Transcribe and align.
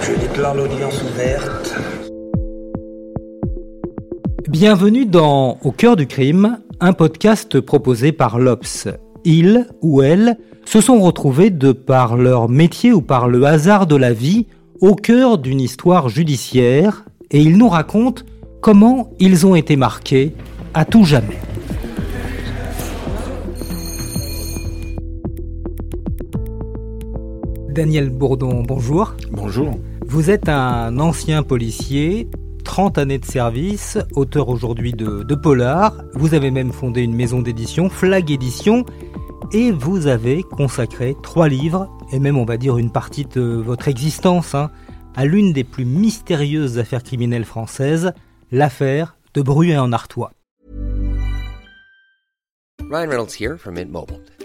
Je 0.00 0.20
déclare 0.20 0.54
l'audience 0.54 1.02
ouverte. 1.02 1.74
Bienvenue 4.48 5.06
dans 5.06 5.58
Au 5.62 5.72
cœur 5.72 5.96
du 5.96 6.06
crime, 6.06 6.58
un 6.80 6.92
podcast 6.92 7.60
proposé 7.60 8.12
par 8.12 8.38
l'Obs. 8.38 8.88
Ils 9.24 9.66
ou 9.80 10.02
elles 10.02 10.36
se 10.64 10.80
sont 10.80 11.00
retrouvés 11.00 11.50
de 11.50 11.72
par 11.72 12.16
leur 12.16 12.48
métier 12.48 12.92
ou 12.92 13.00
par 13.00 13.28
le 13.28 13.44
hasard 13.44 13.86
de 13.86 13.96
la 13.96 14.12
vie 14.12 14.46
au 14.80 14.94
cœur 14.94 15.38
d'une 15.38 15.60
histoire 15.60 16.08
judiciaire 16.08 17.04
et 17.30 17.40
ils 17.40 17.56
nous 17.56 17.68
racontent 17.68 18.22
comment 18.60 19.10
ils 19.18 19.46
ont 19.46 19.54
été 19.54 19.76
marqués 19.76 20.34
à 20.74 20.84
tout 20.84 21.04
jamais. 21.04 21.38
Daniel 27.78 28.10
Bourdon, 28.10 28.64
bonjour. 28.64 29.14
Bonjour. 29.30 29.78
Vous 30.04 30.30
êtes 30.30 30.48
un 30.48 30.98
ancien 30.98 31.44
policier, 31.44 32.28
30 32.64 32.98
années 32.98 33.20
de 33.20 33.24
service, 33.24 33.98
auteur 34.16 34.48
aujourd'hui 34.48 34.90
de, 34.90 35.22
de 35.22 35.34
Polar. 35.36 35.94
Vous 36.14 36.34
avez 36.34 36.50
même 36.50 36.72
fondé 36.72 37.02
une 37.02 37.14
maison 37.14 37.40
d'édition, 37.40 37.88
Flag 37.88 38.32
Édition, 38.32 38.84
et 39.52 39.70
vous 39.70 40.08
avez 40.08 40.42
consacré 40.42 41.14
trois 41.22 41.48
livres, 41.48 41.88
et 42.10 42.18
même 42.18 42.36
on 42.36 42.44
va 42.44 42.56
dire 42.56 42.78
une 42.78 42.90
partie 42.90 43.26
de 43.26 43.42
votre 43.42 43.86
existence, 43.86 44.56
hein, 44.56 44.72
à 45.14 45.24
l'une 45.24 45.52
des 45.52 45.62
plus 45.62 45.84
mystérieuses 45.84 46.80
affaires 46.80 47.04
criminelles 47.04 47.44
françaises, 47.44 48.12
l'affaire 48.50 49.14
de 49.34 49.42
Bruet 49.42 49.78
en 49.78 49.92
Artois. 49.92 50.32
Ryan 52.90 53.08
Reynolds 53.08 53.38
here 53.38 53.56
from 53.56 53.74
Mint 53.74 53.92
Mobile. 53.92 54.18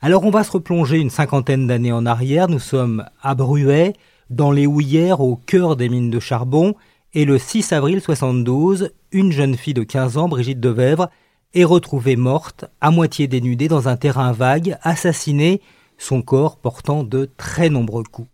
Alors 0.00 0.22
on 0.22 0.30
va 0.30 0.44
se 0.44 0.52
replonger 0.52 0.98
une 0.98 1.10
cinquantaine 1.10 1.66
d'années 1.66 1.90
en 1.90 2.06
arrière. 2.06 2.48
Nous 2.48 2.60
sommes 2.60 3.04
à 3.20 3.34
Bruet, 3.34 3.94
dans 4.30 4.52
les 4.52 4.64
houillères, 4.64 5.20
au 5.20 5.34
cœur 5.34 5.74
des 5.74 5.88
mines 5.88 6.10
de 6.10 6.20
charbon. 6.20 6.76
Et 7.14 7.24
le 7.24 7.36
6 7.36 7.72
avril 7.72 8.00
72, 8.00 8.92
une 9.10 9.32
jeune 9.32 9.56
fille 9.56 9.74
de 9.74 9.82
15 9.82 10.16
ans, 10.16 10.28
Brigitte 10.28 10.60
Devèvre, 10.60 11.10
est 11.52 11.64
retrouvée 11.64 12.14
morte, 12.14 12.66
à 12.80 12.92
moitié 12.92 13.26
dénudée 13.26 13.66
dans 13.66 13.88
un 13.88 13.96
terrain 13.96 14.30
vague, 14.30 14.78
assassinée, 14.82 15.60
son 15.96 16.22
corps 16.22 16.58
portant 16.58 17.02
de 17.02 17.28
très 17.36 17.68
nombreux 17.68 18.04
coups. 18.04 18.28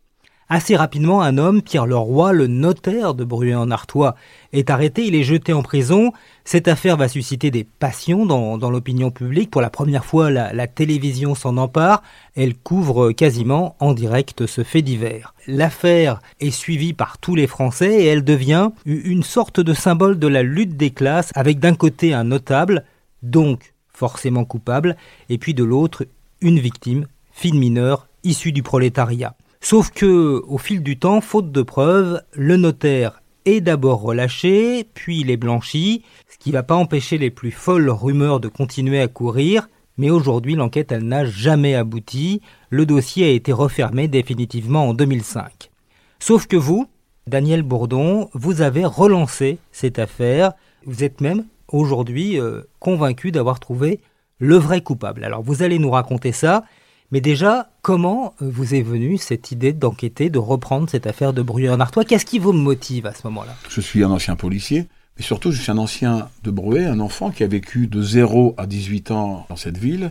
Assez 0.49 0.77
rapidement, 0.77 1.23
un 1.23 1.39
homme, 1.39 1.63
Pierre 1.63 1.87
Leroy, 1.87 2.33
le 2.33 2.47
notaire 2.47 3.15
de 3.15 3.25
Bruay-en-Artois, 3.25 4.15
est 4.53 4.69
arrêté, 4.69 5.07
il 5.07 5.15
est 5.15 5.23
jeté 5.23 5.55
en 5.55 5.63
prison. 5.63 6.13
Cette 6.45 6.69
affaire 6.69 6.99
va 6.99 7.09
susciter 7.09 7.51
des 7.51 7.65
passions 7.65 8.27
dans, 8.27 8.71
l'opinion 8.71 9.11
publique. 9.11 9.51
Pour 9.51 9.63
la 9.63 9.71
première 9.71 10.05
fois, 10.05 10.31
la, 10.31 10.53
la 10.53 10.67
télévision 10.67 11.35
s'en 11.35 11.57
empare. 11.57 12.03
Elle 12.37 12.55
couvre 12.55 13.13
quasiment 13.13 13.75
en 13.81 13.95
direct 13.95 14.47
ce 14.47 14.63
fait 14.63 14.83
divers. 14.83 15.35
L'affaire 15.47 16.21
est 16.41 16.51
suivie 16.51 16.93
par 16.93 17.17
tous 17.19 17.35
les 17.35 17.47
Français 17.47 18.03
et 18.03 18.07
elle 18.07 18.25
devient 18.25 18.71
une 18.85 19.23
sorte 19.23 19.61
de 19.61 19.73
symbole 19.73 20.19
de 20.19 20.29
la 20.29 20.43
lutte 20.43 20.77
des 20.77 20.91
classes, 20.91 21.31
avec 21.35 21.59
d'un 21.59 21.75
côté 21.75 22.13
un 22.13 22.25
notable, 22.25 22.85
donc 23.23 23.73
forcément 23.95 24.45
coupable, 24.45 24.97
et 25.31 25.39
puis 25.39 25.55
de 25.55 25.65
l'autre 25.65 26.07
une 26.41 26.59
victime, 26.59 27.07
fille 27.33 27.53
mineure, 27.59 28.09
issue 28.25 28.53
du 28.53 28.63
prolétariat. 28.63 29.35
Sauf 29.65 29.91
que, 29.91 30.43
au 30.47 30.59
fil 30.59 30.83
du 30.83 30.99
temps, 30.99 31.23
faute 31.23 31.51
de 31.51 31.63
preuves, 31.63 32.21
le 32.33 32.59
notaire 32.59 33.23
est 33.47 33.63
d'abord 33.63 34.03
relâché, 34.03 34.87
puis 34.93 35.21
il 35.21 35.31
est 35.31 35.39
blanchi, 35.39 36.03
ce 36.29 36.37
qui 36.37 36.51
ne 36.51 36.57
va 36.57 36.63
pas 36.63 36.75
empêcher 36.75 37.17
les 37.17 37.31
plus 37.31 37.51
folles 37.51 37.89
rumeurs 37.89 38.41
de 38.41 38.49
continuer 38.49 39.01
à 39.01 39.09
courir, 39.09 39.71
mais 39.97 40.11
aujourd'hui 40.11 40.55
l'enquête 40.55 40.93
n'a 40.93 41.25
jamais 41.25 41.75
abouti, 41.75 42.43
le 42.69 42.85
dossier 42.85 43.25
a 43.25 43.31
été 43.31 43.53
refermé 43.53 44.07
définitivement 44.07 44.87
en 44.87 44.93
2005. 44.93 45.71
Sauf 46.19 46.47
que 46.47 46.59
vous, 46.59 46.87
Daniel 47.27 47.63
Bourdon, 47.63 48.29
vous 48.35 48.61
avez 48.61 48.85
relancé 48.85 49.57
cette 49.73 49.99
affaire, 49.99 50.53
vous 50.85 51.05
êtes 51.05 51.23
même 51.23 51.47
aujourd'hui 51.69 52.39
euh, 52.39 52.61
convaincu 52.81 53.33
d'avoir 53.33 53.61
trouvé 53.61 54.01
le 54.39 54.57
vrai 54.57 54.83
coupable. 54.83 55.25
Alors 55.25 55.43
vous 55.43 55.63
allez 55.63 55.79
nous 55.79 55.91
raconter 55.91 56.33
ça, 56.33 56.65
mais 57.11 57.21
déjà, 57.21 57.71
comment 57.83 58.35
euh, 58.43 58.51
vous 58.51 58.75
est 58.75 58.83
venue 58.83 59.19
cette 59.19 59.53
idée 59.53 59.73
d'enquêter, 59.73 60.31
de 60.31 60.39
reprendre 60.39 60.89
cette 60.89 61.07
affaire 61.07 61.33
de 61.33 61.43
Bruyère-en-Artois 61.43 62.05
Qu'est-ce 62.05 62.27
qui 62.27 62.39
vous 62.39 62.53
motive 62.53 63.07
à 63.07 63.13
ce 63.15 63.27
moment-là? 63.27 63.55
Je 63.69 63.81
suis 63.81 64.03
un 64.03 64.11
ancien 64.11 64.37
policier, 64.37 64.89
mais 65.17 65.23
surtout 65.23 65.53
je 65.53 65.61
suis 65.61 65.71
un 65.71 65.79
ancien 65.79 66.29
de 66.43 66.51
Bruet, 66.51 66.87
un 66.87 67.01
enfant 67.01 67.31
qui 67.31 67.45
a 67.45 67.47
vécu 67.47 67.87
de 67.87 68.03
0 68.03 68.55
à 68.57 68.67
18 68.67 69.11
ans 69.11 69.47
dans 69.49 69.57
cette 69.57 69.79
ville. 69.79 70.11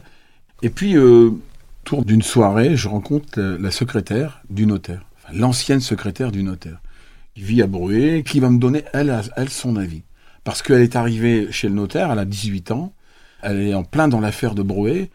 Et 0.61 0.69
puis, 0.69 0.95
euh, 0.95 1.31
tour 1.83 2.05
d'une 2.05 2.21
soirée, 2.21 2.77
je 2.77 2.87
rencontre 2.87 3.39
la, 3.39 3.71
secrétaire 3.71 4.41
du 4.49 4.65
notaire, 4.65 5.05
l'ancienne 5.33 5.81
secrétaire 5.81 6.31
du 6.31 6.43
notaire, 6.43 6.81
qui 7.35 7.41
vit 7.41 7.61
à 7.61 7.67
Bruet, 7.67 8.23
qui 8.25 8.39
va 8.39 8.49
me 8.49 8.59
donner, 8.59 8.83
elle, 8.93 9.21
elle 9.35 9.49
son 9.49 9.75
avis. 9.75 10.03
Parce 10.43 10.61
qu'elle 10.61 10.81
est 10.81 10.95
arrivée 10.95 11.51
chez 11.51 11.69
le 11.69 11.75
notaire, 11.75 12.11
elle 12.11 12.19
a 12.19 12.25
18 12.25 12.71
ans, 12.71 12.93
elle 13.41 13.61
est 13.61 13.73
en 13.73 13.83
plein 13.83 14.07
dans 14.07 14.19
l'affaire 14.19 14.55
de 14.55 14.63
Bruet. 14.63 15.09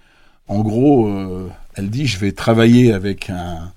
En 0.49 0.61
gros, 0.61 1.09
euh, 1.09 1.49
elle 1.79 1.91
dit 1.91 2.07
je 2.07 2.19
vais 2.19 2.33
travailler 2.33 2.93
avec 2.93 3.31
un, 3.31 3.73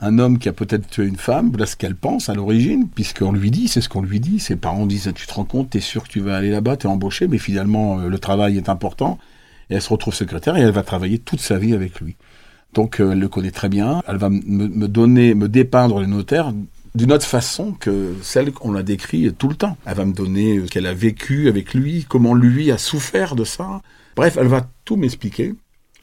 un 0.00 0.18
homme 0.18 0.38
qui 0.38 0.48
a 0.48 0.52
peut-être 0.52 0.88
tué 0.88 1.06
une 1.06 1.16
femme, 1.16 1.50
voilà 1.50 1.66
ce 1.66 1.76
qu'elle 1.76 1.94
pense 1.94 2.28
à 2.28 2.34
l'origine, 2.34 2.88
puisqu'on 2.88 3.32
lui 3.32 3.50
dit, 3.50 3.68
c'est 3.68 3.80
ce 3.80 3.88
qu'on 3.88 4.02
lui 4.02 4.20
dit, 4.20 4.40
ses 4.40 4.56
parents 4.56 4.86
disent 4.86 5.12
tu 5.14 5.26
te 5.26 5.34
rends 5.34 5.44
compte, 5.44 5.70
t'es 5.70 5.80
sûr 5.80 6.04
que 6.04 6.08
tu 6.08 6.20
vas 6.20 6.36
aller 6.36 6.50
là-bas, 6.50 6.76
t'es 6.76 6.86
embauché, 6.86 7.28
mais 7.28 7.38
finalement 7.38 8.00
euh, 8.00 8.08
le 8.08 8.18
travail 8.18 8.56
est 8.56 8.68
important, 8.68 9.18
et 9.70 9.74
elle 9.74 9.82
se 9.82 9.88
retrouve 9.88 10.14
secrétaire 10.14 10.56
et 10.56 10.60
elle 10.60 10.72
va 10.72 10.82
travailler 10.82 11.18
toute 11.18 11.40
sa 11.40 11.58
vie 11.58 11.74
avec 11.74 12.00
lui. 12.00 12.16
Donc 12.72 13.00
euh, 13.00 13.12
elle 13.12 13.20
le 13.20 13.28
connaît 13.28 13.52
très 13.52 13.68
bien, 13.68 14.02
elle 14.08 14.16
va 14.16 14.30
me, 14.30 14.88
donner, 14.88 15.34
me 15.34 15.48
dépeindre 15.48 16.00
le 16.00 16.06
notaire 16.06 16.52
d'une 16.96 17.12
autre 17.12 17.26
façon 17.26 17.72
que 17.72 18.14
celle 18.22 18.52
qu'on 18.52 18.72
l'a 18.72 18.82
décrit 18.82 19.32
tout 19.32 19.48
le 19.48 19.54
temps. 19.56 19.76
Elle 19.86 19.96
va 19.96 20.04
me 20.04 20.12
donner 20.12 20.60
ce 20.60 20.70
qu'elle 20.70 20.86
a 20.86 20.94
vécu 20.94 21.48
avec 21.48 21.72
lui, 21.72 22.04
comment 22.08 22.34
lui 22.34 22.70
a 22.72 22.78
souffert 22.78 23.36
de 23.36 23.44
ça. 23.44 23.80
Bref, 24.16 24.36
elle 24.40 24.46
va 24.48 24.68
tout 24.84 24.96
m'expliquer. 24.96 25.54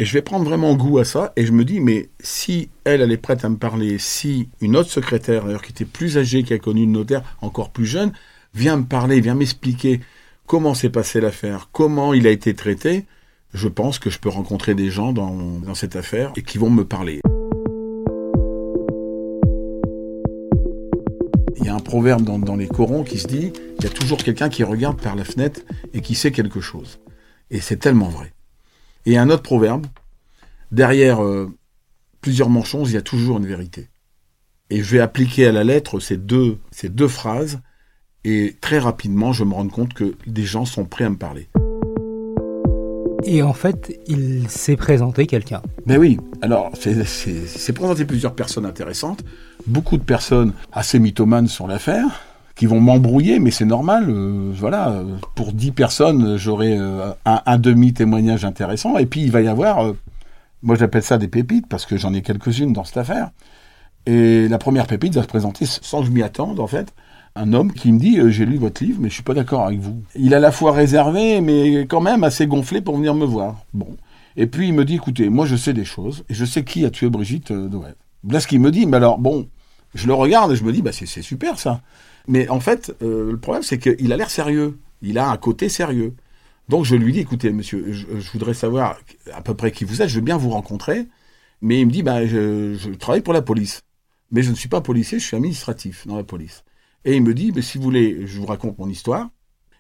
Et 0.02 0.06
je 0.06 0.14
vais 0.14 0.24
prendre 0.24 0.46
vraiment 0.46 0.74
goût 0.74 0.98
à 0.98 1.06
ça. 1.06 1.32
Et 1.36 1.46
je 1.46 1.52
me 1.52 1.64
dis, 1.64 1.80
mais 1.80 2.10
si 2.22 2.70
elle, 2.86 3.02
elle 3.02 3.12
est 3.12 3.18
prête 3.18 3.46
à 3.46 3.50
me 3.50 3.58
parler, 3.58 4.00
si 4.00 4.50
une 4.60 4.76
autre 4.76 4.90
secrétaire, 4.90 5.46
d'ailleurs, 5.46 5.62
qui 5.62 5.74
était 5.74 5.86
plus 5.86 6.18
âgée, 6.18 6.42
qui 6.42 6.56
a 6.56 6.58
connu 6.58 6.82
une 6.82 6.94
notaire 6.94 7.22
encore 7.40 7.70
plus 7.70 7.86
jeune, 7.86 8.12
vient 8.56 8.78
me 8.78 8.86
parler, 8.86 9.22
vient 9.22 9.36
m'expliquer 9.36 10.02
comment 10.48 10.74
s'est 10.74 10.90
passée 10.90 11.22
l'affaire, 11.22 11.70
comment 11.72 12.16
il 12.16 12.26
a 12.26 12.32
été 12.32 12.56
traité, 12.56 13.06
je 13.54 13.68
pense 13.68 14.00
que 14.00 14.10
je 14.10 14.18
peux 14.18 14.30
rencontrer 14.30 14.74
des 14.74 14.90
gens 14.90 15.14
dans, 15.14 15.60
dans 15.60 15.76
cette 15.76 15.96
affaire 15.96 16.34
et 16.36 16.42
qui 16.42 16.58
vont 16.58 16.72
me 16.72 16.84
parler. 16.84 17.22
Il 21.58 21.66
y 21.68 21.70
a 21.70 21.76
un 21.76 21.80
proverbe 21.80 22.24
dans, 22.24 22.40
dans 22.40 22.56
les 22.56 22.68
corons 22.68 23.04
qui 23.04 23.20
se 23.20 23.28
dit, 23.28 23.54
il 23.78 23.84
y 23.84 23.88
a 23.88 23.92
toujours 23.92 24.18
quelqu'un 24.18 24.50
qui 24.50 24.64
regarde 24.64 25.00
par 25.00 25.16
la 25.16 25.26
fenêtre 25.26 25.62
et 25.94 26.02
qui 26.02 26.16
sait 26.16 26.32
quelque 26.32 26.60
chose. 26.60 27.00
Et 27.52 27.62
c'est 27.62 27.78
tellement 27.78 28.10
vrai. 28.10 28.34
Et 29.06 29.18
un 29.18 29.30
autre 29.30 29.44
proverbe, 29.44 29.88
derrière 30.72 31.24
euh, 31.24 31.52
plusieurs 32.22 32.50
mensonges, 32.50 32.90
il 32.92 32.94
y 32.94 32.98
a 32.98 33.02
toujours 33.02 33.38
une 33.38 33.48
vérité. 33.48 33.90
Et 34.70 34.84
je 34.84 34.92
vais 34.92 35.02
appliquer 35.02 35.48
à 35.48 35.52
la 35.52 35.64
lettre 35.64 36.00
ces 36.00 36.18
deux, 36.18 36.58
ces 36.72 36.90
deux 36.90 37.08
phrases, 37.08 37.60
et 38.24 38.56
très 38.62 38.80
rapidement, 38.80 39.34
je 39.34 39.44
me 39.44 39.54
rends 39.54 39.68
compte 39.68 39.94
que 39.94 40.16
des 40.28 40.44
gens 40.44 40.66
sont 40.66 40.86
prêts 40.86 41.06
à 41.06 41.10
me 41.10 41.18
parler. 41.18 41.50
Et 43.24 43.44
en 43.44 43.54
fait, 43.54 44.00
il 44.08 44.48
s'est 44.50 44.76
présenté 44.76 45.28
quelqu'un. 45.28 45.62
Mais 45.86 45.98
oui, 45.98 46.18
alors, 46.42 46.72
c'est 46.76 47.74
présenté 47.74 48.06
plusieurs 48.06 48.36
personnes 48.36 48.66
intéressantes, 48.66 49.24
beaucoup 49.68 49.98
de 49.98 50.04
personnes 50.04 50.54
assez 50.72 51.00
mythomanes 51.00 51.48
sur 51.48 51.68
l'affaire, 51.68 52.22
qui 52.56 52.66
vont 52.66 52.80
m'embrouiller, 52.80 53.40
mais 53.40 53.52
c'est 53.52 53.66
normal. 53.66 54.06
euh, 54.10 54.52
voilà, 54.56 55.04
pour 55.36 55.54
10 55.54 55.72
personnes, 55.72 56.38
j'aurai 56.38 56.78
euh, 56.78 57.12
un, 57.26 57.58
demi-témoignage 57.58 58.46
intéressant, 58.46 58.98
et 58.98 59.06
puis 59.06 59.22
il 59.22 59.32
va 59.32 59.42
y 59.42 59.48
avoir, 59.48 59.86
euh, 59.86 59.98
moi 60.62 60.76
j'appelle 60.76 61.04
ça 61.04 61.18
des 61.18 61.28
pépites, 61.28 61.68
parce 61.68 61.86
que 61.86 61.98
j'en 61.98 62.14
ai 62.14 62.22
quelques-unes 62.22 62.74
dans 62.74 62.84
cette 62.84 62.98
affaire. 62.98 63.32
Et 64.06 64.48
la 64.48 64.58
première 64.58 64.88
pépite 64.88 65.14
va 65.14 65.22
se 65.22 65.28
présenter 65.28 65.66
sans 65.66 66.02
que 66.02 66.08
je 66.08 66.12
m'y 66.12 66.24
attende, 66.24 66.60
en 66.60 66.68
fait. 66.68 66.94
Un 67.36 67.54
homme 67.54 67.72
qui 67.72 67.92
me 67.92 68.00
dit 68.00 68.20
J'ai 68.30 68.46
lu 68.46 68.58
votre 68.58 68.84
livre, 68.84 68.98
mais 69.00 69.10
je 69.10 69.14
suis 69.14 69.24
pas 69.24 69.36
d'accord 69.36 69.68
avec 69.68 69.80
vous. 69.80 70.02
Il 70.16 70.34
est 70.34 70.36
à 70.36 70.40
la 70.40 70.52
fois 70.52 70.72
réservé, 70.72 71.40
mais 71.40 71.82
quand 71.82 72.02
même 72.02 72.24
assez 72.24 72.48
gonflé 72.48 72.82
pour 72.82 72.98
venir 72.98 73.14
me 73.14 73.26
voir. 73.26 73.58
Bon. 73.74 73.96
Et 74.36 74.48
puis 74.48 74.70
il 74.70 74.74
me 74.74 74.86
dit 74.86 74.96
Écoutez, 74.96 75.30
moi 75.30 75.46
je 75.46 75.56
sais 75.56 75.74
des 75.74 75.86
choses, 75.86 76.26
et 76.30 76.34
je 76.34 76.46
sais 76.46 76.64
qui 76.64 76.84
a 76.84 76.90
tué 76.90 77.10
Brigitte 77.10 77.52
Noël. 77.52 77.96
Là, 78.30 78.40
ce 78.40 78.48
qu'il 78.48 78.60
me 78.60 78.72
dit, 78.72 78.86
mais 78.86 78.98
alors, 78.98 79.18
bon, 79.18 79.48
Je 79.94 80.08
le 80.08 80.14
regarde 80.14 80.54
et 80.54 80.56
je 80.56 80.64
me 80.64 80.72
dis, 80.72 80.82
bah, 80.82 80.94
c'est 80.94 81.06
super 81.06 81.60
ça. 81.60 81.82
Mais 82.28 82.50
en 82.50 82.60
fait, 82.60 82.96
euh, 83.02 83.32
le 83.32 83.38
problème, 83.38 83.64
c'est 83.64 83.78
qu'il 83.78 84.12
a 84.14 84.18
l'air 84.18 84.30
sérieux. 84.30 84.78
Il 85.02 85.18
a 85.18 85.30
un 85.30 85.38
côté 85.38 85.70
sérieux. 85.70 86.14
Donc 86.70 86.86
je 86.86 86.96
lui 86.96 87.12
dis, 87.14 87.20
écoutez, 87.20 87.52
monsieur, 87.52 87.92
je, 87.92 88.32
voudrais 88.32 88.54
savoir 88.54 88.98
à 89.34 89.42
peu 89.42 89.54
près 89.54 89.72
qui 89.72 89.84
vous 89.84 90.02
êtes, 90.02 90.10
je 90.10 90.16
veux 90.16 90.22
bien 90.22 90.38
vous 90.38 90.52
rencontrer. 90.52 91.08
Mais 91.62 91.82
il 91.82 91.88
me 91.88 91.92
dit, 91.92 92.04
bah, 92.04 92.26
je, 92.26 92.94
travaille 92.96 93.22
pour 93.22 93.34
la 93.34 93.42
police. 93.42 93.82
Mais 94.32 94.42
je 94.44 94.52
ne 94.52 94.56
suis 94.56 94.70
pas 94.70 94.82
policier, 94.82 95.20
je 95.20 95.26
suis 95.26 95.36
administratif 95.36 96.08
dans 96.08 96.16
la 96.16 96.24
police. 96.24 96.64
Et 97.04 97.16
il 97.16 97.24
me 97.24 97.34
dit, 97.34 97.52
mais 97.54 97.62
si 97.62 97.78
vous 97.78 97.84
voulez, 97.84 98.26
je 98.26 98.40
vous 98.40 98.46
raconte 98.46 98.78
mon 98.78 98.88
histoire. 98.88 99.30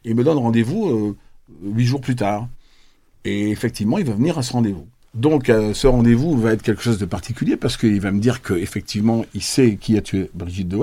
Et 0.04 0.10
il 0.10 0.16
me 0.16 0.24
donne 0.24 0.38
rendez-vous 0.38 0.90
euh, 0.90 1.18
huit 1.64 1.86
jours 1.86 2.02
plus 2.02 2.16
tard. 2.16 2.50
Et 3.24 3.50
effectivement, 3.52 3.98
il 3.98 4.06
va 4.06 4.14
venir 4.14 4.38
à 4.38 4.44
ce 4.44 4.54
rendez-vous. 4.54 4.88
Donc, 5.14 5.50
euh, 5.50 5.74
ce 5.74 5.88
rendez-vous 5.88 6.38
va 6.38 6.54
être 6.54 6.62
quelque 6.62 6.82
chose 6.82 6.98
de 6.98 7.06
particulier 7.06 7.58
parce 7.58 7.78
qu'il 7.78 8.00
va 8.00 8.12
me 8.12 8.20
dire 8.20 8.42
qu'effectivement, 8.42 9.26
il 9.34 9.42
sait 9.42 9.76
qui 9.76 9.98
a 9.98 10.02
tué 10.02 10.30
Brigitte. 10.34 10.74
Et 10.74 10.78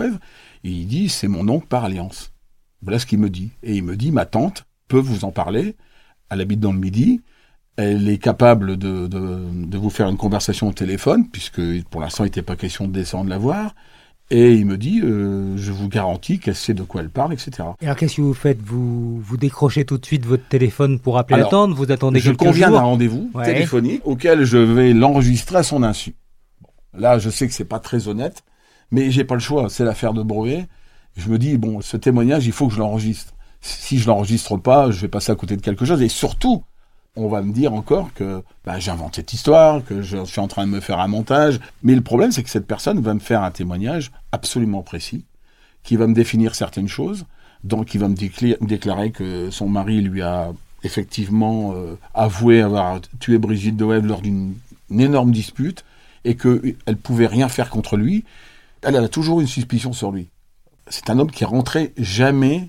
il 0.65 0.87
dit, 0.87 1.09
c'est 1.09 1.29
mon 1.29 1.49
oncle 1.49 1.67
par 1.67 1.85
alliance. 1.85 2.33
Voilà 2.83 2.99
ce 2.99 3.07
qu'il 3.07 3.19
me 3.19 3.31
dit. 3.31 3.51
Et 3.63 3.75
il 3.77 3.83
me 3.85 3.97
dit, 3.97 4.13
ma 4.13 4.25
tante 4.27 4.65
peut 4.89 4.99
vous 4.99 5.25
en 5.25 5.31
parler. 5.31 5.77
Elle 6.31 6.41
habite 6.41 6.61
dans 6.61 6.73
le 6.73 6.79
Midi. 6.79 7.21
Elle 7.77 8.09
est 8.09 8.19
capable 8.19 8.77
de, 8.77 9.07
de, 9.07 9.39
de 9.67 9.79
vous 9.79 9.91
faire 9.91 10.09
une 10.09 10.17
conversation 10.17 10.69
au 10.69 10.73
téléphone, 10.73 11.29
puisque 11.31 11.61
pour 11.91 12.01
l'instant, 12.01 12.25
il 12.25 12.27
n'était 12.27 12.43
pas 12.43 12.57
question 12.57 12.87
de 12.89 12.93
descendre 12.93 13.31
la 13.31 13.39
voir. 13.39 13.75
Et 14.31 14.53
il 14.55 14.67
me 14.67 14.77
dit, 14.77 15.01
euh, 15.03 15.57
je 15.57 15.73
vous 15.73 15.89
garantis 15.89 16.39
qu'elle 16.39 16.55
sait 16.55 16.75
de 16.75 16.83
quoi 16.83 17.01
elle 17.01 17.09
parle, 17.09 17.33
etc. 17.33 17.51
Et 17.81 17.87
alors 17.87 17.97
qu'est-ce 17.97 18.17
que 18.17 18.21
vous 18.21 18.35
faites? 18.35 18.61
Vous, 18.61 19.19
vous 19.21 19.37
décrochez 19.39 19.87
tout 19.87 19.97
de 19.97 20.05
suite 20.05 20.27
votre 20.27 20.47
téléphone 20.49 20.99
pour 20.99 21.17
appeler 21.17 21.37
Alors, 21.37 21.47
la 21.47 21.51
tante? 21.51 21.71
Vous 21.73 21.91
attendez 21.91 22.21
je 22.21 22.31
quelques 22.33 22.41
conviens 22.41 22.69
d'un 22.71 22.75
jours 22.79 22.87
rendez-vous 22.89 23.31
Ouais. 23.33 23.45
téléphonique 23.47 24.03
auquel 24.05 24.45
je 24.45 24.59
vais 24.59 24.93
l'enregistrer 24.93 25.57
à 25.57 25.63
son 25.63 25.83
insu. 25.83 26.15
Bon, 26.61 26.69
là, 26.93 27.19
je 27.19 27.31
sais 27.31 27.47
que 27.49 27.55
c'est 27.55 27.65
pas 27.65 27.79
très 27.79 28.07
honnête, 28.09 28.43
mais 28.90 29.11
j'ai 29.11 29.25
pas 29.25 29.35
le 29.35 29.40
choix. 29.40 29.69
C'est 29.69 29.85
l'affaire 29.85 30.12
de 30.12 30.23
Broé. 30.23 30.67
Je 31.17 31.29
me 31.29 31.38
dis 31.38 31.56
bon, 31.58 31.81
ce 31.81 31.96
témoignage, 31.96 32.46
il 32.46 32.52
faut 32.52 32.69
que 32.69 32.75
je 32.75 32.79
l'enregistre. 32.79 33.35
Si 33.61 33.99
je 33.99 34.06
l'enregistre 34.06 34.56
pas, 34.56 34.90
je 34.90 35.00
vais 35.00 35.08
passer 35.08 35.32
à 35.32 35.35
côté 35.35 35.56
de 35.56 35.62
quelque 35.62 35.85
chose. 35.85 36.00
Et 36.02 36.08
surtout, 36.08 36.62
on 37.17 37.29
va 37.29 37.43
me 37.43 37.52
dire 37.52 37.73
encore 37.75 38.14
que 38.14 38.43
bah, 38.64 38.79
j'invente 38.79 39.17
cette 39.17 39.32
histoire, 39.32 39.85
que 39.85 40.02
je 40.02 40.25
suis 40.25 40.40
en 40.40 40.49
train 40.49 40.67
de 40.67 40.73
me 40.73 40.81
faire 40.81 41.00
un 41.00 41.08
montage. 41.08 41.58
Mais 41.82 41.94
le 41.94 42.02
problème, 42.02 42.31
c'est 42.31 42.43
que 42.43 42.50
cette 42.50 42.67
personne 42.67 43.00
va 43.00 43.14
me 43.14 43.20
faire 43.20 43.43
un 43.43 43.50
témoignage 43.50 44.12
absolument 44.31 44.82
précis, 44.82 45.25
qui 45.82 45.96
va 45.96 46.06
me 46.06 46.14
définir 46.14 46.55
certaines 46.55 46.88
choses. 46.88 47.26
Donc, 47.64 47.94
il 47.94 48.00
va 48.00 48.08
me 48.08 48.14
déclarer 48.64 49.11
que 49.11 49.50
son 49.50 49.69
mari 49.69 50.00
lui 50.00 50.23
a 50.23 50.52
effectivement 50.85 51.73
euh, 51.75 51.96
avoué 52.14 52.62
avoir 52.62 53.00
tué 53.19 53.38
Brigitte 53.38 53.76
de 53.76 53.85
Wève 53.85 54.06
lors 54.06 54.20
d'une 54.20 54.55
une 54.90 55.00
énorme 55.00 55.32
dispute 55.32 55.85
et 56.25 56.37
qu'elle 56.37 56.96
pouvait 57.02 57.26
rien 57.26 57.49
faire 57.49 57.70
contre 57.70 57.96
lui. 57.96 58.25
Elle, 58.83 58.97
a 58.97 59.09
toujours 59.09 59.41
une 59.41 59.47
suspicion 59.47 59.93
sur 59.93 60.11
lui. 60.13 60.31
C'est 60.89 61.11
un 61.11 61.19
homme 61.19 61.31
qui 61.31 61.45
rentré 61.45 61.93
jamais 61.99 62.69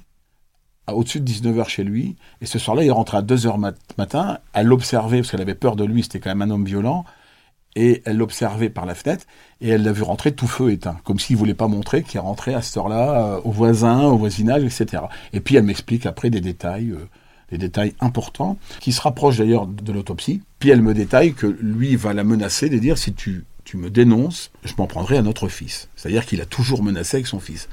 au-dessus 0.92 1.20
de 1.22 1.30
19h 1.32 1.68
chez 1.70 1.84
lui. 1.84 2.16
Et 2.42 2.46
ce 2.46 2.58
soir-là, 2.60 2.84
il 2.84 2.92
rentré 2.92 3.18
à 3.18 3.22
2h 3.22 3.58
mat- 3.58 3.78
matin. 3.98 4.40
Elle 4.54 4.68
l'observait 4.68 5.20
parce 5.20 5.32
qu'elle 5.32 5.42
avait 5.42 5.56
peur 5.56 5.76
de 5.76 5.84
lui. 5.84 6.04
C'était 6.04 6.20
quand 6.20 6.30
même 6.36 6.42
un 6.42 6.54
homme 6.54 6.66
violent. 6.66 7.06
Et 7.76 8.02
elle 8.06 8.18
l'observait 8.18 8.70
par 8.72 8.86
la 8.88 8.96
fenêtre. 8.96 9.26
Et 9.62 9.70
elle 9.70 9.84
l'a 9.84 9.92
vu 9.92 10.02
rentrer 10.02 10.32
tout 10.34 10.48
feu 10.48 10.72
éteint. 10.72 10.98
Comme 11.04 11.20
s'il 11.20 11.38
voulait 11.38 11.54
pas 11.54 11.68
montrer 11.68 12.02
qu'il 12.04 12.18
est 12.18 12.22
rentré 12.22 12.54
à 12.56 12.62
cette 12.62 12.76
heure-là 12.78 13.36
euh, 13.36 13.42
aux 13.44 13.52
voisins, 13.52 14.02
au 14.06 14.18
voisinage, 14.18 14.64
etc. 14.64 15.04
Et 15.34 15.40
puis 15.40 15.56
elle 15.56 15.64
m'explique 15.64 16.06
après 16.08 16.32
des 16.32 16.42
détails, 16.42 16.90
euh, 16.92 17.08
des 17.52 17.60
détails 17.60 17.94
importants, 18.00 18.58
qui 18.80 18.92
se 18.92 19.02
rapprochent 19.02 19.38
d'ailleurs 19.38 19.68
de 19.68 19.92
l'autopsie. 19.94 20.42
Puis 20.58 20.70
elle 20.72 20.82
me 20.82 20.96
détaille 20.96 21.34
que 21.34 21.46
lui 21.46 21.96
va 21.96 22.14
la 22.14 22.24
menacer 22.24 22.70
de 22.70 22.80
dire 22.80 22.98
si 22.98 23.14
tu, 23.14 23.46
tu 23.70 23.78
me 23.78 23.92
dénonces, 23.92 24.50
je 24.64 24.74
m'en 24.80 24.88
prendrai 24.88 25.18
à 25.18 25.22
notre 25.22 25.48
fils. 25.48 25.90
C'est-à-dire 25.96 26.26
qu'il 26.26 26.42
a 26.42 26.48
toujours 26.48 26.82
menacé 26.82 27.18
avec 27.18 27.28
son 27.28 27.40
fils. 27.40 27.70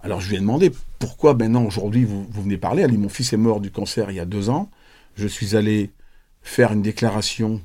Alors 0.00 0.20
je 0.20 0.30
lui 0.30 0.34
ai 0.34 0.40
demandé 0.40 0.72
pourquoi 0.98 1.34
maintenant 1.34 1.62
aujourd'hui 1.64 2.02
vous, 2.02 2.26
vous 2.28 2.42
venez 2.42 2.56
parler? 2.56 2.82
Elle 2.82 2.90
dit 2.90 2.98
mon 2.98 3.08
fils 3.08 3.32
est 3.32 3.36
mort 3.36 3.60
du 3.60 3.70
cancer 3.70 4.10
il 4.10 4.16
y 4.16 4.20
a 4.20 4.24
deux 4.24 4.50
ans. 4.50 4.68
Je 5.14 5.28
suis 5.28 5.54
allé 5.54 5.92
faire 6.42 6.72
une 6.72 6.82
déclaration 6.82 7.60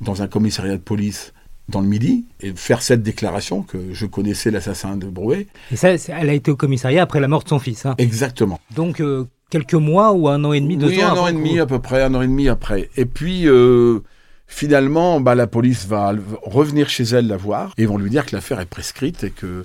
dans 0.00 0.20
un 0.22 0.26
commissariat 0.26 0.72
de 0.72 0.82
police 0.82 1.32
dans 1.68 1.80
le 1.80 1.86
Midi 1.86 2.24
et 2.40 2.52
faire 2.56 2.82
cette 2.82 3.04
déclaration 3.04 3.62
que 3.62 3.92
je 3.92 4.06
connaissais 4.06 4.50
l'assassin 4.50 4.96
de 4.96 5.06
Brouet. 5.06 5.46
Et 5.70 5.76
ça, 5.76 5.90
elle 5.90 6.28
a 6.28 6.32
été 6.32 6.50
au 6.50 6.56
commissariat 6.56 7.04
après 7.04 7.20
la 7.20 7.28
mort 7.28 7.44
de 7.44 7.48
son 7.48 7.60
fils. 7.60 7.86
hein. 7.86 7.94
Exactement. 7.98 8.58
Donc 8.74 8.98
euh, 8.98 9.28
quelques 9.48 9.74
mois 9.74 10.12
ou 10.12 10.28
un 10.28 10.42
an 10.42 10.52
et 10.52 10.60
demi, 10.60 10.76
deux 10.76 10.88
oui, 10.88 11.04
ans 11.04 11.12
un 11.12 11.18
an 11.18 11.28
et 11.28 11.32
demi 11.32 11.60
à 11.60 11.66
peu 11.66 11.78
près, 11.78 12.02
un 12.02 12.12
an 12.16 12.22
et 12.22 12.26
demi 12.26 12.48
après. 12.48 12.90
Et 12.96 13.06
puis 13.06 13.46
euh, 13.46 14.00
finalement, 14.46 15.20
bah, 15.20 15.34
la 15.34 15.46
police 15.46 15.86
va 15.86 16.14
revenir 16.42 16.88
chez 16.88 17.04
elle 17.04 17.26
la 17.26 17.36
voir 17.36 17.72
et 17.78 17.86
vont 17.86 17.98
lui 17.98 18.10
dire 18.10 18.26
que 18.26 18.34
l'affaire 18.34 18.60
est 18.60 18.66
prescrite 18.66 19.24
et 19.24 19.30
que 19.30 19.64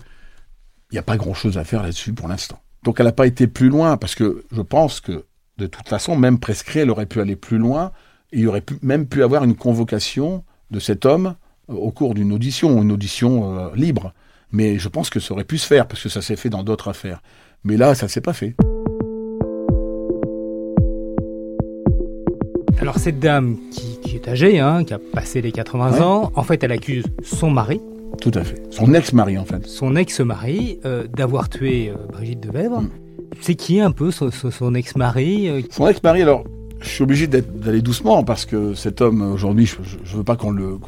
il 0.92 0.96
n'y 0.96 1.00
a 1.00 1.04
pas 1.04 1.18
grand-chose 1.18 1.58
à 1.58 1.64
faire 1.64 1.84
là-dessus 1.84 2.12
pour 2.12 2.28
l'instant. 2.28 2.60
Donc 2.84 3.00
elle 3.00 3.06
n'a 3.06 3.14
pas 3.14 3.28
été 3.28 3.48
plus 3.48 3.70
loin 3.70 3.96
parce 3.96 4.14
que 4.14 4.44
je 4.52 4.62
pense 4.62 5.00
que 5.00 5.26
de 5.58 5.68
toute 5.68 5.88
façon, 5.88 6.16
même 6.16 6.40
prescrit, 6.40 6.80
elle 6.80 6.90
aurait 6.90 7.06
pu 7.06 7.22
aller 7.22 7.36
plus 7.36 7.58
loin. 7.58 7.92
Et 8.32 8.40
il 8.40 8.48
aurait 8.48 8.64
même 8.82 9.08
pu 9.08 9.24
avoir 9.24 9.44
une 9.44 9.56
convocation 9.56 10.44
de 10.72 10.80
cet 10.80 11.06
homme 11.06 11.36
euh, 11.70 11.74
au 11.74 11.92
cours 11.92 12.14
d'une 12.14 12.34
audition, 12.34 12.82
une 12.82 12.92
audition 12.92 13.58
euh, 13.58 13.70
libre. 13.76 14.14
Mais 14.52 14.80
je 14.80 14.90
pense 14.90 15.10
que 15.10 15.20
ça 15.20 15.34
aurait 15.34 15.44
pu 15.44 15.58
se 15.58 15.68
faire 15.68 15.88
parce 15.88 16.04
que 16.04 16.10
ça 16.10 16.22
s'est 16.22 16.36
fait 16.36 16.50
dans 16.50 16.64
d'autres 16.64 16.90
affaires. 16.90 17.22
Mais 17.64 17.78
là, 17.78 17.96
ça 17.96 18.08
s'est 18.08 18.22
pas 18.22 18.34
fait. 18.34 18.56
Alors 22.82 22.98
cette 22.98 23.20
dame 23.20 23.58
qui, 23.72 24.00
qui 24.02 24.16
est 24.16 24.28
âgée, 24.28 24.60
hein, 24.60 24.84
qui 24.84 24.94
a 24.96 25.00
passé 25.14 25.40
les 25.42 25.52
80 25.52 25.92
Ouais. 25.94 26.02
ans, 26.02 26.32
en 26.36 26.42
fait 26.44 26.64
elle 26.64 26.72
accuse 26.72 27.04
son 27.24 27.52
mari, 27.52 27.80
Tout 28.20 28.32
à 28.34 28.44
fait. 28.44 28.62
Son 28.72 28.94
ex-mari, 28.96 29.38
en 29.38 29.46
fait. 29.46 29.66
son 29.68 29.96
ex-mari, 29.96 30.80
euh, 30.86 31.06
d'avoir 31.08 31.48
tué 31.50 31.90
euh, 31.90 32.08
Brigitte 32.12 32.40
de 32.42 32.52
Vèvre. 32.52 32.82
Mm. 32.82 32.90
C'est 33.40 33.56
qui 33.56 33.80
un 33.80 33.92
peu 33.92 34.10
son, 34.12 34.30
ex-mari 34.76 35.48
euh, 35.50 35.62
Son 35.70 35.88
ex-mari, 35.88 36.24
alors, 36.24 36.44
je 36.80 36.90
suis 36.90 37.04
obligé 37.04 37.28
d'aller 37.28 37.82
doucement 37.84 38.24
parce 38.24 38.46
que 38.46 38.74
cet 38.74 39.02
homme, 39.02 39.22
aujourd'hui, 39.22 39.68
je, 39.68 39.76
je 40.04 40.18
veux 40.18 40.24
pas 40.24 40.36
qu'on 40.36 40.50
le, 40.52 40.80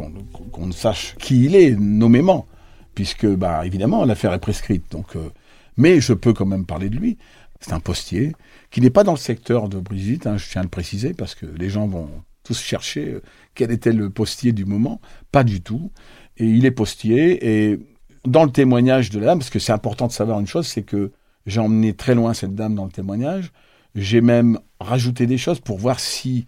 ne 0.60 0.72
sache 0.72 1.16
qui 1.20 1.46
il 1.46 1.56
est, 1.56 1.76
nommément, 1.80 2.48
puisque, 2.96 3.28
bah, 3.28 3.66
évidemment, 3.66 4.04
l'affaire 4.04 4.34
est 4.34 4.40
prescrite. 4.40 4.84
Donc, 4.92 5.16
mais 5.78 6.02
je 6.02 6.14
peux 6.14 6.34
quand 6.34 6.46
même 6.48 6.66
parler 6.66 6.90
de 6.90 6.96
lui. 6.96 7.18
C'est 7.62 7.74
un 7.74 7.80
postier 7.80 8.34
qui 8.74 8.82
n'est 8.82 8.90
pas 8.90 9.04
dans 9.04 9.12
le 9.12 9.20
secteur 9.20 9.70
de 9.70 9.80
Brigitte, 9.80 10.26
hein, 10.26 10.38
je 10.38 10.50
tiens 10.50 10.62
à 10.62 10.64
le 10.64 10.70
préciser, 10.70 11.14
parce 11.14 11.36
que 11.36 11.46
les 11.46 11.70
gens 11.70 11.86
vont 11.86 12.10
tous 12.44 12.60
chercher 12.60 13.08
euh, 13.08 13.22
quel 13.54 13.70
était 13.70 13.94
le 13.94 14.10
postier 14.10 14.52
du 14.52 14.66
moment. 14.66 15.00
Pas 15.32 15.44
du 15.44 15.62
tout. 15.62 15.92
Et 16.38 16.48
il 16.48 16.66
est 16.66 16.72
postier. 16.72 17.70
Et 17.72 17.80
dans 18.26 18.44
le 18.44 18.52
témoignage 18.52 19.12
de 19.12 19.20
la 19.20 19.28
dame, 19.28 19.38
parce 19.38 19.52
que 19.52 19.60
c'est 19.60 19.72
important 19.72 20.08
de 20.08 20.12
savoir 20.12 20.40
une 20.40 20.48
chose, 20.48 20.66
c'est 20.66 20.82
que 20.82 21.12
j'ai 21.46 21.60
emmené 21.60 21.94
très 21.94 22.16
loin 22.16 22.34
cette 22.34 22.56
dame 22.56 22.74
dans 22.74 22.86
le 22.86 22.92
témoignage. 22.92 23.52
J'ai 23.94 24.22
même 24.22 24.60
rajouté 24.80 25.28
des 25.28 25.38
choses 25.38 25.60
pour 25.60 25.78
voir 25.78 26.00
si 26.00 26.46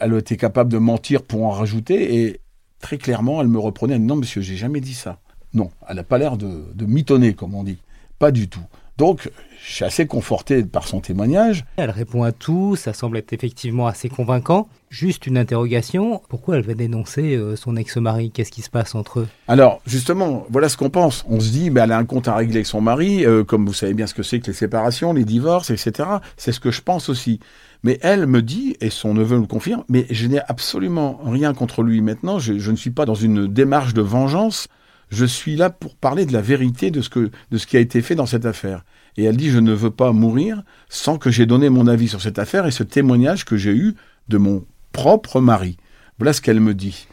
elle 0.00 0.12
était 0.14 0.36
capable 0.36 0.72
de 0.72 0.78
mentir 0.78 1.22
pour 1.22 1.44
en 1.44 1.50
rajouter. 1.50 2.24
Et 2.24 2.40
très 2.80 2.98
clairement, 2.98 3.40
elle 3.40 3.46
me 3.46 3.60
reprenait. 3.60 4.00
Non, 4.00 4.16
monsieur, 4.16 4.42
j'ai 4.42 4.56
jamais 4.56 4.80
dit 4.80 4.94
ça. 4.94 5.20
Non, 5.54 5.70
elle 5.88 5.94
n'a 5.94 6.02
pas 6.02 6.18
l'air 6.18 6.36
de, 6.36 6.72
de 6.74 6.86
mitonner, 6.86 7.34
comme 7.34 7.54
on 7.54 7.62
dit. 7.62 7.78
Pas 8.18 8.32
du 8.32 8.48
tout. 8.48 8.66
Donc, 8.98 9.30
je 9.64 9.74
suis 9.74 9.84
assez 9.84 10.06
conforté 10.06 10.62
par 10.64 10.86
son 10.86 11.00
témoignage. 11.00 11.64
Elle 11.76 11.90
répond 11.90 12.22
à 12.22 12.32
tout, 12.32 12.76
ça 12.76 12.92
semble 12.92 13.18
être 13.18 13.32
effectivement 13.32 13.86
assez 13.86 14.08
convaincant. 14.08 14.68
Juste 14.88 15.26
une 15.26 15.38
interrogation, 15.38 16.20
pourquoi 16.28 16.56
elle 16.56 16.64
va 16.64 16.74
dénoncer 16.74 17.36
euh, 17.36 17.56
son 17.56 17.76
ex-mari? 17.76 18.30
Qu'est-ce 18.30 18.50
qui 18.50 18.62
se 18.62 18.70
passe 18.70 18.94
entre 18.94 19.20
eux? 19.20 19.28
Alors, 19.48 19.80
justement, 19.86 20.46
voilà 20.50 20.68
ce 20.68 20.76
qu'on 20.76 20.90
pense. 20.90 21.24
On 21.28 21.40
se 21.40 21.50
dit, 21.50 21.70
ben, 21.70 21.84
elle 21.84 21.92
a 21.92 21.98
un 21.98 22.04
compte 22.04 22.26
à 22.26 22.34
régler 22.34 22.56
avec 22.56 22.66
son 22.66 22.80
mari, 22.80 23.24
euh, 23.24 23.44
comme 23.44 23.66
vous 23.66 23.72
savez 23.72 23.94
bien 23.94 24.06
ce 24.06 24.14
que 24.14 24.22
c'est 24.22 24.40
que 24.40 24.48
les 24.48 24.52
séparations, 24.52 25.12
les 25.12 25.24
divorces, 25.24 25.70
etc. 25.70 26.08
C'est 26.36 26.52
ce 26.52 26.60
que 26.60 26.70
je 26.70 26.82
pense 26.82 27.08
aussi. 27.08 27.38
Mais 27.82 27.98
elle 28.02 28.26
me 28.26 28.42
dit, 28.42 28.76
et 28.80 28.90
son 28.90 29.14
neveu 29.14 29.36
me 29.36 29.42
le 29.42 29.46
confirme, 29.46 29.84
mais 29.88 30.06
je 30.10 30.26
n'ai 30.26 30.40
absolument 30.48 31.20
rien 31.24 31.54
contre 31.54 31.82
lui 31.82 32.00
maintenant. 32.00 32.38
Je, 32.38 32.58
je 32.58 32.70
ne 32.70 32.76
suis 32.76 32.90
pas 32.90 33.06
dans 33.06 33.14
une 33.14 33.46
démarche 33.46 33.94
de 33.94 34.02
vengeance. 34.02 34.68
Je 35.10 35.24
suis 35.24 35.56
là 35.56 35.70
pour 35.70 35.96
parler 35.96 36.24
de 36.24 36.32
la 36.32 36.40
vérité 36.40 36.90
de 36.90 37.00
ce, 37.00 37.08
que, 37.08 37.30
de 37.50 37.58
ce 37.58 37.66
qui 37.66 37.76
a 37.76 37.80
été 37.80 38.00
fait 38.00 38.14
dans 38.14 38.26
cette 38.26 38.46
affaire. 38.46 38.84
Et 39.16 39.24
elle 39.24 39.36
dit, 39.36 39.50
je 39.50 39.58
ne 39.58 39.72
veux 39.72 39.90
pas 39.90 40.12
mourir 40.12 40.62
sans 40.88 41.18
que 41.18 41.30
j'ai 41.30 41.46
donné 41.46 41.68
mon 41.68 41.86
avis 41.88 42.08
sur 42.08 42.22
cette 42.22 42.38
affaire 42.38 42.66
et 42.66 42.70
ce 42.70 42.84
témoignage 42.84 43.44
que 43.44 43.56
j'ai 43.56 43.72
eu 43.72 43.96
de 44.28 44.38
mon 44.38 44.64
propre 44.92 45.40
mari. 45.40 45.76
Voilà 46.18 46.32
ce 46.32 46.40
qu'elle 46.40 46.60
me 46.60 46.74
dit. 46.74 47.08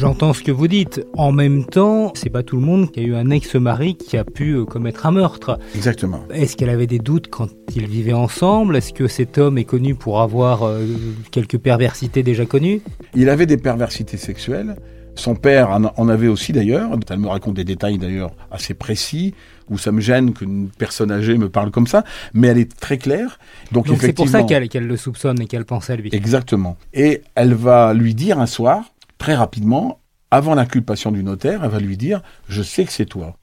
J'entends 0.00 0.32
ce 0.32 0.42
que 0.42 0.50
vous 0.50 0.66
dites. 0.66 1.04
En 1.12 1.30
même 1.30 1.66
temps, 1.66 2.14
c'est 2.14 2.30
pas 2.30 2.42
tout 2.42 2.56
le 2.56 2.62
monde 2.62 2.90
qui 2.90 3.00
a 3.00 3.02
eu 3.02 3.14
un 3.14 3.28
ex-mari 3.28 3.96
qui 3.96 4.16
a 4.16 4.24
pu 4.24 4.52
euh, 4.52 4.64
commettre 4.64 5.04
un 5.04 5.10
meurtre. 5.10 5.58
Exactement. 5.74 6.24
Est-ce 6.32 6.56
qu'elle 6.56 6.70
avait 6.70 6.86
des 6.86 6.98
doutes 6.98 7.28
quand 7.28 7.50
ils 7.76 7.86
vivaient 7.86 8.14
ensemble? 8.14 8.76
Est-ce 8.76 8.94
que 8.94 9.08
cet 9.08 9.36
homme 9.36 9.58
est 9.58 9.64
connu 9.64 9.94
pour 9.94 10.22
avoir 10.22 10.62
euh, 10.62 10.86
quelques 11.30 11.58
perversités 11.58 12.22
déjà 12.22 12.46
connues? 12.46 12.80
Il 13.14 13.28
avait 13.28 13.44
des 13.44 13.58
perversités 13.58 14.16
sexuelles. 14.16 14.76
Son 15.16 15.34
père 15.34 15.68
en 15.70 16.08
avait 16.08 16.28
aussi 16.28 16.52
d'ailleurs. 16.52 16.92
Elle 17.10 17.18
me 17.18 17.28
raconte 17.28 17.56
des 17.56 17.64
détails 17.64 17.98
d'ailleurs 17.98 18.30
assez 18.50 18.72
précis 18.72 19.34
où 19.68 19.76
ça 19.76 19.92
me 19.92 20.00
gêne 20.00 20.32
qu'une 20.32 20.70
personne 20.70 21.12
âgée 21.12 21.36
me 21.36 21.50
parle 21.50 21.70
comme 21.70 21.86
ça, 21.86 22.04
mais 22.32 22.48
elle 22.48 22.58
est 22.58 22.74
très 22.74 22.96
claire. 22.96 23.38
Donc, 23.70 23.86
c'est 24.00 24.14
pour 24.14 24.28
ça 24.28 24.44
qu'elle 24.44 24.86
le 24.86 24.96
soupçonne 24.96 25.42
et 25.42 25.46
qu'elle 25.46 25.66
pense 25.66 25.90
à 25.90 25.96
lui. 25.96 26.08
Exactement. 26.12 26.78
Et 26.94 27.20
elle 27.34 27.52
va 27.52 27.92
lui 27.92 28.14
dire 28.14 28.40
un 28.40 28.46
soir, 28.46 28.84
très 29.20 29.36
rapidement, 29.36 30.00
avant 30.32 30.54
l'inculpation 30.54 31.12
du 31.12 31.22
notaire, 31.22 31.62
elle 31.62 31.70
va 31.70 31.78
lui 31.78 31.96
dire 31.96 32.22
Je 32.48 32.62
sais 32.62 32.84
que 32.84 32.92
c'est 32.92 33.06
toi. 33.06 33.36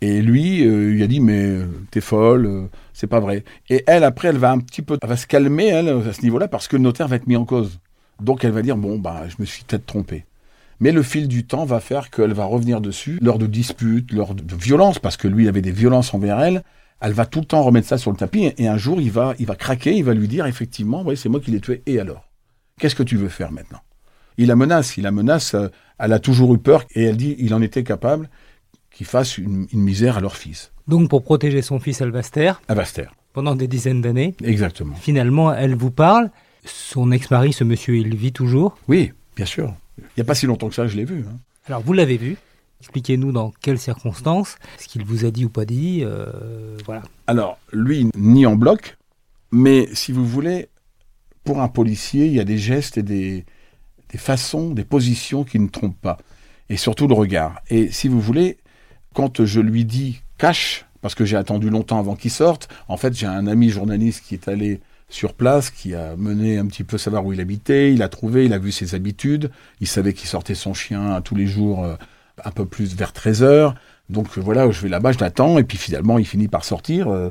Et 0.00 0.20
lui, 0.20 0.66
euh, 0.66 0.94
il 0.94 1.02
a 1.02 1.06
dit 1.06 1.20
Mais 1.20 1.46
euh, 1.46 1.66
t'es 1.90 2.02
folle, 2.02 2.46
euh, 2.46 2.66
c'est 2.92 3.06
pas 3.06 3.18
vrai. 3.18 3.44
Et 3.70 3.82
elle, 3.86 4.04
après, 4.04 4.28
elle 4.28 4.36
va 4.36 4.52
un 4.52 4.58
petit 4.58 4.82
peu. 4.82 4.98
Elle 5.02 5.08
va 5.08 5.16
se 5.16 5.26
calmer, 5.26 5.72
à 5.72 6.12
ce 6.12 6.22
niveau-là, 6.22 6.46
parce 6.46 6.68
que 6.68 6.76
le 6.76 6.82
notaire 6.82 7.08
va 7.08 7.16
être 7.16 7.26
mis 7.26 7.36
en 7.36 7.46
cause. 7.46 7.80
Donc 8.20 8.44
elle 8.44 8.52
va 8.52 8.62
dire 8.62 8.76
Bon, 8.76 8.98
bah, 8.98 9.24
je 9.28 9.36
me 9.38 9.46
suis 9.46 9.64
peut-être 9.64 9.86
trompé. 9.86 10.26
Mais 10.80 10.92
le 10.92 11.02
fil 11.02 11.28
du 11.28 11.46
temps 11.46 11.64
va 11.64 11.80
faire 11.80 12.10
qu'elle 12.10 12.34
va 12.34 12.44
revenir 12.44 12.80
dessus, 12.82 13.18
lors 13.22 13.38
de 13.38 13.46
disputes, 13.46 14.12
lors 14.12 14.34
de, 14.34 14.54
violences, 14.54 14.98
parce 14.98 15.16
que 15.16 15.28
lui, 15.28 15.44
il 15.44 15.48
avait 15.48 15.62
des 15.62 15.72
violences 15.72 16.12
envers 16.12 16.40
elle. 16.40 16.62
Elle 17.00 17.12
va 17.12 17.24
tout 17.24 17.40
le 17.40 17.46
temps 17.46 17.62
remettre 17.62 17.88
ça 17.88 17.96
sur 17.96 18.10
le 18.10 18.16
tapis, 18.16 18.52
et 18.58 18.68
un 18.68 18.76
jour, 18.76 19.00
il 19.00 19.10
va, 19.10 19.34
il 19.38 19.46
va 19.46 19.56
craquer, 19.56 19.94
il 19.96 20.04
va 20.04 20.12
lui 20.12 20.28
dire 20.28 20.44
Effectivement, 20.46 21.02
ouais, 21.02 21.16
c'est 21.16 21.30
moi 21.30 21.40
qui 21.40 21.52
l'ai 21.52 21.60
tué, 21.60 21.82
et 21.86 21.98
alors? 22.00 22.28
Qu'est-ce 22.78 22.96
que 22.96 23.04
tu 23.04 23.16
veux 23.16 23.28
faire 23.28 23.52
maintenant? 23.52 23.80
Il 24.38 24.48
la 24.48 24.56
menace, 24.56 24.96
il 24.96 25.02
la 25.04 25.10
menace. 25.12 25.54
euh, 25.54 25.68
elle 25.98 26.12
a 26.12 26.18
toujours 26.18 26.52
eu 26.54 26.58
peur 26.58 26.84
et 26.94 27.04
elle 27.04 27.16
dit 27.16 27.36
il 27.38 27.54
en 27.54 27.62
était 27.62 27.84
capable 27.84 28.28
qu'il 28.90 29.06
fasse 29.06 29.38
une, 29.38 29.66
une 29.72 29.80
misère 29.80 30.16
à 30.18 30.20
leur 30.20 30.36
fils. 30.36 30.72
Donc 30.88 31.08
pour 31.08 31.22
protéger 31.22 31.62
son 31.62 31.78
fils 31.80 32.02
Alvaster, 32.02 32.52
À 32.68 32.74
Baster. 32.74 33.06
pendant 33.32 33.54
des 33.54 33.68
dizaines 33.68 34.00
d'années, 34.02 34.34
Exactement. 34.42 34.94
finalement 34.96 35.52
elle 35.52 35.74
vous 35.76 35.90
parle. 35.90 36.30
Son 36.64 37.12
ex-mari, 37.12 37.52
ce 37.52 37.62
monsieur, 37.62 37.96
il 37.96 38.16
vit 38.16 38.32
toujours. 38.32 38.76
Oui, 38.88 39.12
bien 39.36 39.44
sûr. 39.46 39.74
Il 39.98 40.04
n'y 40.16 40.22
a 40.22 40.24
pas 40.24 40.34
si 40.34 40.46
longtemps 40.46 40.68
que 40.68 40.74
ça, 40.74 40.86
je 40.86 40.96
l'ai 40.96 41.04
vu. 41.04 41.24
hein. 41.28 41.36
Alors 41.66 41.80
vous 41.82 41.92
l'avez 41.92 42.16
vu. 42.16 42.36
Expliquez-nous 42.80 43.32
dans 43.32 43.52
quelles 43.62 43.78
circonstances, 43.78 44.56
ce 44.78 44.88
qu'il 44.88 45.04
vous 45.04 45.24
a 45.24 45.30
dit 45.30 45.44
ou 45.44 45.48
pas 45.48 45.64
dit. 45.64 46.00
euh, 46.02 46.76
voilà. 46.84 47.02
Alors, 47.26 47.58
lui, 47.72 48.08
ni 48.16 48.44
en 48.46 48.56
bloc, 48.56 48.98
mais 49.52 49.88
si 49.94 50.12
vous 50.12 50.26
voulez, 50.26 50.68
pour 51.44 51.60
un 51.62 51.68
policier, 51.68 52.26
il 52.26 52.32
y 52.32 52.40
a 52.40 52.44
des 52.44 52.58
gestes 52.58 52.98
et 52.98 53.02
des, 53.02 53.44
des 54.14 54.18
façons, 54.18 54.70
des 54.70 54.84
positions 54.84 55.42
qui 55.42 55.58
ne 55.58 55.66
trompent 55.66 56.00
pas. 56.00 56.18
Et 56.68 56.76
surtout 56.76 57.08
le 57.08 57.14
regard. 57.14 57.60
Et 57.68 57.90
si 57.90 58.06
vous 58.06 58.20
voulez, 58.20 58.58
quand 59.12 59.44
je 59.44 59.60
lui 59.60 59.84
dis 59.84 60.20
cache, 60.38 60.86
parce 61.00 61.16
que 61.16 61.24
j'ai 61.24 61.36
attendu 61.36 61.68
longtemps 61.68 61.98
avant 61.98 62.14
qu'il 62.14 62.30
sorte, 62.30 62.68
en 62.86 62.96
fait, 62.96 63.12
j'ai 63.12 63.26
un 63.26 63.48
ami 63.48 63.70
journaliste 63.70 64.22
qui 64.24 64.34
est 64.34 64.46
allé 64.46 64.80
sur 65.08 65.34
place, 65.34 65.70
qui 65.70 65.96
a 65.96 66.14
mené 66.16 66.58
un 66.58 66.66
petit 66.66 66.84
peu 66.84 66.96
savoir 66.96 67.26
où 67.26 67.32
il 67.32 67.40
habitait, 67.40 67.92
il 67.92 68.04
a 68.04 68.08
trouvé, 68.08 68.44
il 68.44 68.52
a 68.52 68.58
vu 68.58 68.70
ses 68.70 68.94
habitudes, 68.94 69.50
il 69.80 69.88
savait 69.88 70.12
qu'il 70.12 70.28
sortait 70.28 70.54
son 70.54 70.74
chien 70.74 71.20
tous 71.20 71.34
les 71.34 71.48
jours 71.48 71.84
euh, 71.84 71.96
un 72.44 72.52
peu 72.52 72.66
plus 72.66 72.94
vers 72.94 73.12
13 73.12 73.42
heures. 73.42 73.74
Donc 74.10 74.38
euh, 74.38 74.40
voilà, 74.40 74.70
je 74.70 74.80
vais 74.80 74.88
là-bas, 74.88 75.10
je 75.10 75.18
l'attends, 75.18 75.58
et 75.58 75.64
puis 75.64 75.76
finalement, 75.76 76.18
il 76.20 76.24
finit 76.24 76.48
par 76.48 76.64
sortir. 76.64 77.08
euh, 77.08 77.30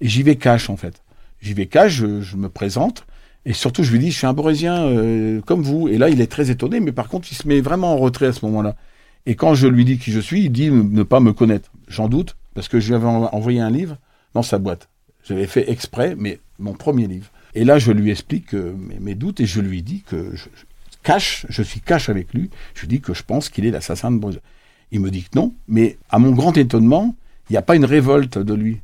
et 0.00 0.08
j'y 0.08 0.22
vais 0.22 0.36
cash, 0.36 0.70
en 0.70 0.78
fait. 0.78 1.02
J'y 1.42 1.52
vais 1.52 1.66
cash, 1.66 1.92
je, 1.92 2.22
je 2.22 2.36
me 2.36 2.48
présente, 2.48 3.04
et 3.44 3.52
surtout, 3.52 3.82
je 3.82 3.90
lui 3.90 3.98
dis, 3.98 4.10
je 4.10 4.18
suis 4.18 4.26
un 4.26 4.32
Borésien 4.32 4.84
euh, 4.84 5.40
comme 5.40 5.62
vous. 5.62 5.88
Et 5.88 5.98
là, 5.98 6.08
il 6.08 6.20
est 6.20 6.30
très 6.30 6.50
étonné, 6.50 6.78
mais 6.80 6.92
par 6.92 7.08
contre, 7.08 7.28
il 7.30 7.34
se 7.34 7.48
met 7.48 7.60
vraiment 7.60 7.92
en 7.94 7.96
retrait 7.96 8.26
à 8.26 8.32
ce 8.32 8.44
moment-là. 8.46 8.76
Et 9.26 9.34
quand 9.34 9.54
je 9.54 9.66
lui 9.66 9.84
dis 9.84 9.98
qui 9.98 10.12
je 10.12 10.20
suis, 10.20 10.44
il 10.44 10.50
dit 10.50 10.70
ne 10.70 11.02
pas 11.02 11.20
me 11.20 11.32
connaître. 11.32 11.70
J'en 11.88 12.08
doute, 12.08 12.36
parce 12.54 12.68
que 12.68 12.78
je 12.78 12.88
lui 12.88 12.94
avais 12.94 13.06
en- 13.06 13.34
envoyé 13.34 13.60
un 13.60 13.70
livre 13.70 13.96
dans 14.34 14.42
sa 14.42 14.58
boîte. 14.58 14.88
J'avais 15.24 15.46
fait 15.46 15.70
exprès, 15.70 16.14
mais 16.16 16.40
mon 16.58 16.74
premier 16.74 17.06
livre. 17.06 17.30
Et 17.54 17.64
là, 17.64 17.78
je 17.78 17.92
lui 17.92 18.10
explique 18.10 18.54
euh, 18.54 18.74
mes, 19.00 19.14
doutes 19.14 19.40
et 19.40 19.46
je 19.46 19.60
lui 19.60 19.82
dis 19.82 20.02
que 20.02 20.34
je, 20.34 20.44
cache, 21.02 21.46
je 21.48 21.62
suis 21.62 21.80
cash 21.80 22.08
avec 22.08 22.32
lui. 22.32 22.50
Je 22.74 22.82
lui 22.82 22.88
dis 22.88 23.00
que 23.00 23.12
je 23.12 23.22
pense 23.22 23.48
qu'il 23.48 23.66
est 23.66 23.70
l'assassin 23.70 24.10
de 24.10 24.18
Bruce. 24.18 24.38
Il 24.90 25.00
me 25.00 25.10
dit 25.10 25.24
que 25.24 25.36
non, 25.36 25.52
mais 25.68 25.98
à 26.10 26.18
mon 26.18 26.32
grand 26.32 26.56
étonnement, 26.56 27.14
il 27.50 27.54
n'y 27.54 27.58
a 27.58 27.62
pas 27.62 27.76
une 27.76 27.84
révolte 27.84 28.38
de 28.38 28.54
lui. 28.54 28.80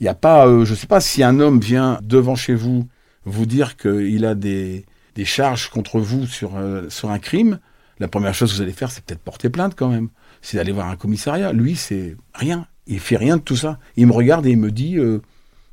Il 0.00 0.04
n'y 0.04 0.08
a 0.08 0.14
pas, 0.14 0.46
euh, 0.46 0.64
je 0.64 0.72
ne 0.72 0.76
sais 0.76 0.86
pas 0.86 1.00
si 1.00 1.22
un 1.22 1.40
homme 1.40 1.58
vient 1.58 1.98
devant 2.02 2.36
chez 2.36 2.54
vous 2.54 2.86
vous 3.28 3.46
dire 3.46 3.76
qu'il 3.76 4.24
a 4.24 4.34
des, 4.34 4.84
des 5.14 5.24
charges 5.24 5.68
contre 5.70 6.00
vous 6.00 6.26
sur, 6.26 6.56
euh, 6.56 6.88
sur 6.88 7.10
un 7.10 7.18
crime. 7.18 7.60
La 7.98 8.08
première 8.08 8.34
chose 8.34 8.50
que 8.50 8.56
vous 8.56 8.62
allez 8.62 8.72
faire, 8.72 8.90
c'est 8.90 9.04
peut-être 9.04 9.20
porter 9.22 9.50
plainte 9.50 9.74
quand 9.76 9.88
même. 9.88 10.08
C'est 10.42 10.56
d'aller 10.56 10.72
voir 10.72 10.88
un 10.88 10.96
commissariat. 10.96 11.52
Lui, 11.52 11.76
c'est 11.76 12.16
rien. 12.34 12.66
Il 12.86 13.00
fait 13.00 13.16
rien 13.16 13.36
de 13.36 13.42
tout 13.42 13.56
ça. 13.56 13.78
Il 13.96 14.06
me 14.06 14.12
regarde 14.12 14.46
et 14.46 14.50
il 14.50 14.58
me 14.58 14.70
dit 14.70 14.96
euh, 14.98 15.20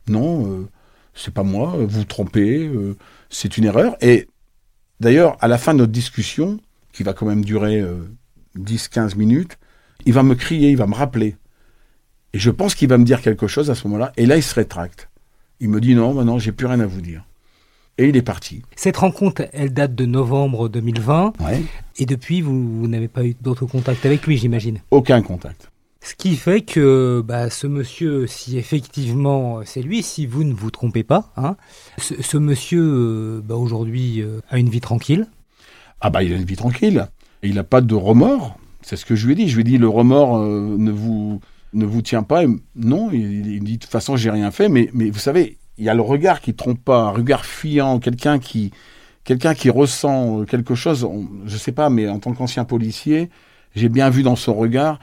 non, 0.08 0.52
euh, 0.52 0.68
c'est 1.14 1.34
pas 1.34 1.44
moi. 1.44 1.76
Vous 1.78 2.04
trompez. 2.04 2.68
euh, 2.68 2.96
c'est 3.30 3.58
une 3.58 3.66
erreur. 3.66 3.96
Et 4.02 4.28
d'ailleurs, 5.00 5.38
à 5.42 5.48
la 5.48 5.58
fin 5.58 5.74
de 5.74 5.80
notre 5.80 5.92
discussion, 5.92 6.60
qui 6.94 7.04
va 7.04 7.14
quand 7.14 7.26
même 7.26 7.44
durer 7.44 7.80
euh, 7.80 8.08
10-15 8.58 9.18
minutes, 9.18 9.58
il 10.06 10.14
va 10.14 10.24
me 10.24 10.36
crier, 10.36 10.72
il 10.72 10.78
va 10.78 10.88
me 10.88 10.96
rappeler. 10.96 11.36
Et 12.34 12.40
je 12.40 12.52
pense 12.52 12.76
qu'il 12.76 12.90
va 12.90 12.98
me 12.98 13.04
dire 13.06 13.22
quelque 13.22 13.48
chose 13.48 13.70
à 13.70 13.76
ce 13.76 13.88
moment-là. 13.88 14.14
Et 14.18 14.26
là, 14.26 14.38
il 14.38 14.44
se 14.44 14.56
rétracte. 14.56 15.10
Il 15.60 15.70
me 15.70 15.80
dit 15.80 15.96
non, 15.96 16.14
maintenant, 16.14 16.40
j'ai 16.40 16.52
plus 16.52 16.68
rien 16.68 16.80
à 16.80 16.86
vous 16.86 17.02
dire. 17.02 17.24
Et 17.98 18.10
il 18.10 18.18
est 18.18 18.22
parti. 18.22 18.62
Cette 18.76 18.98
rencontre, 18.98 19.48
elle 19.54 19.74
date 19.74 19.96
de 19.96 20.06
novembre 20.06 20.68
2020. 20.68 21.34
Ouais. 21.40 21.62
Et 21.98 22.06
depuis, 22.06 22.42
vous, 22.42 22.80
vous 22.82 22.88
n'avez 22.88 23.08
pas 23.08 23.24
eu 23.24 23.36
d'autres 23.40 23.66
contacts 23.66 24.06
avec 24.06 24.28
lui, 24.28 24.38
j'imagine. 24.38 24.80
Aucun 24.92 25.22
contact. 25.22 25.72
Ce 26.02 26.14
qui 26.14 26.36
fait 26.36 26.62
que 26.62 27.24
bah, 27.26 27.50
ce 27.50 27.66
monsieur, 27.66 28.28
si 28.28 28.60
effectivement 28.60 29.62
c'est 29.66 29.82
lui, 29.82 30.04
si 30.04 30.28
vous 30.28 30.44
ne 30.44 30.54
vous 30.54 30.70
trompez 30.70 31.04
pas, 31.04 31.32
hein, 31.36 31.56
ce, 31.98 32.22
ce 32.22 32.38
monsieur 32.38 32.84
euh, 32.84 33.42
bah, 33.44 33.56
aujourd'hui 33.56 34.22
euh, 34.22 34.40
a 34.52 34.60
une 34.60 34.70
vie 34.70 34.82
tranquille. 34.82 35.26
Ah 36.02 36.12
bah 36.12 36.22
il 36.22 36.32
a 36.32 36.36
une 36.36 36.46
vie 36.46 36.58
tranquille. 36.58 37.08
Il 37.42 37.56
n'a 37.56 37.64
pas 37.64 37.82
de 37.82 37.96
remords. 37.96 38.60
C'est 38.84 38.98
ce 38.98 39.06
que 39.06 39.16
je 39.16 39.26
lui 39.26 39.34
ai 39.34 39.36
dit. 39.36 39.50
Je 39.50 39.56
lui 39.56 39.62
ai 39.62 39.64
dit 39.64 39.78
le 39.80 39.88
remords 39.90 40.38
euh, 40.38 40.76
ne 40.78 40.92
vous 40.92 41.42
ne 41.74 41.86
vous 41.86 42.04
tient 42.04 42.22
pas. 42.22 42.44
Non, 42.76 43.10
il, 43.12 43.48
il 43.48 43.64
dit 43.64 43.78
de 43.78 43.80
toute 43.80 43.90
façon 43.90 44.16
j'ai 44.16 44.30
rien 44.30 44.52
fait. 44.52 44.70
Mais 44.70 44.92
mais 44.94 45.10
vous 45.10 45.18
savez, 45.18 45.58
il 45.78 45.86
y 45.86 45.90
a 45.90 45.94
le 45.94 46.02
regard 46.02 46.42
qui 46.42 46.54
trompe 46.54 46.84
pas, 46.84 47.00
un 47.04 47.10
regard 47.10 47.46
fuyant, 47.46 48.00
quelqu'un 48.00 48.40
qui 48.40 48.72
quelqu'un 49.24 49.56
qui 49.56 49.70
ressent 49.72 50.42
euh, 50.42 50.46
quelque 50.46 50.76
chose. 50.76 51.04
On- 51.04 51.28
je 51.46 51.58
sais 51.58 51.72
pas, 51.72 51.90
mais 51.90 52.08
en 52.08 52.20
tant 52.20 52.34
qu'ancien 52.34 52.64
policier, 52.64 53.30
j'ai 53.76 53.90
bien 53.90 54.10
vu 54.10 54.22
dans 54.24 54.36
son 54.36 54.54
regard 54.54 55.00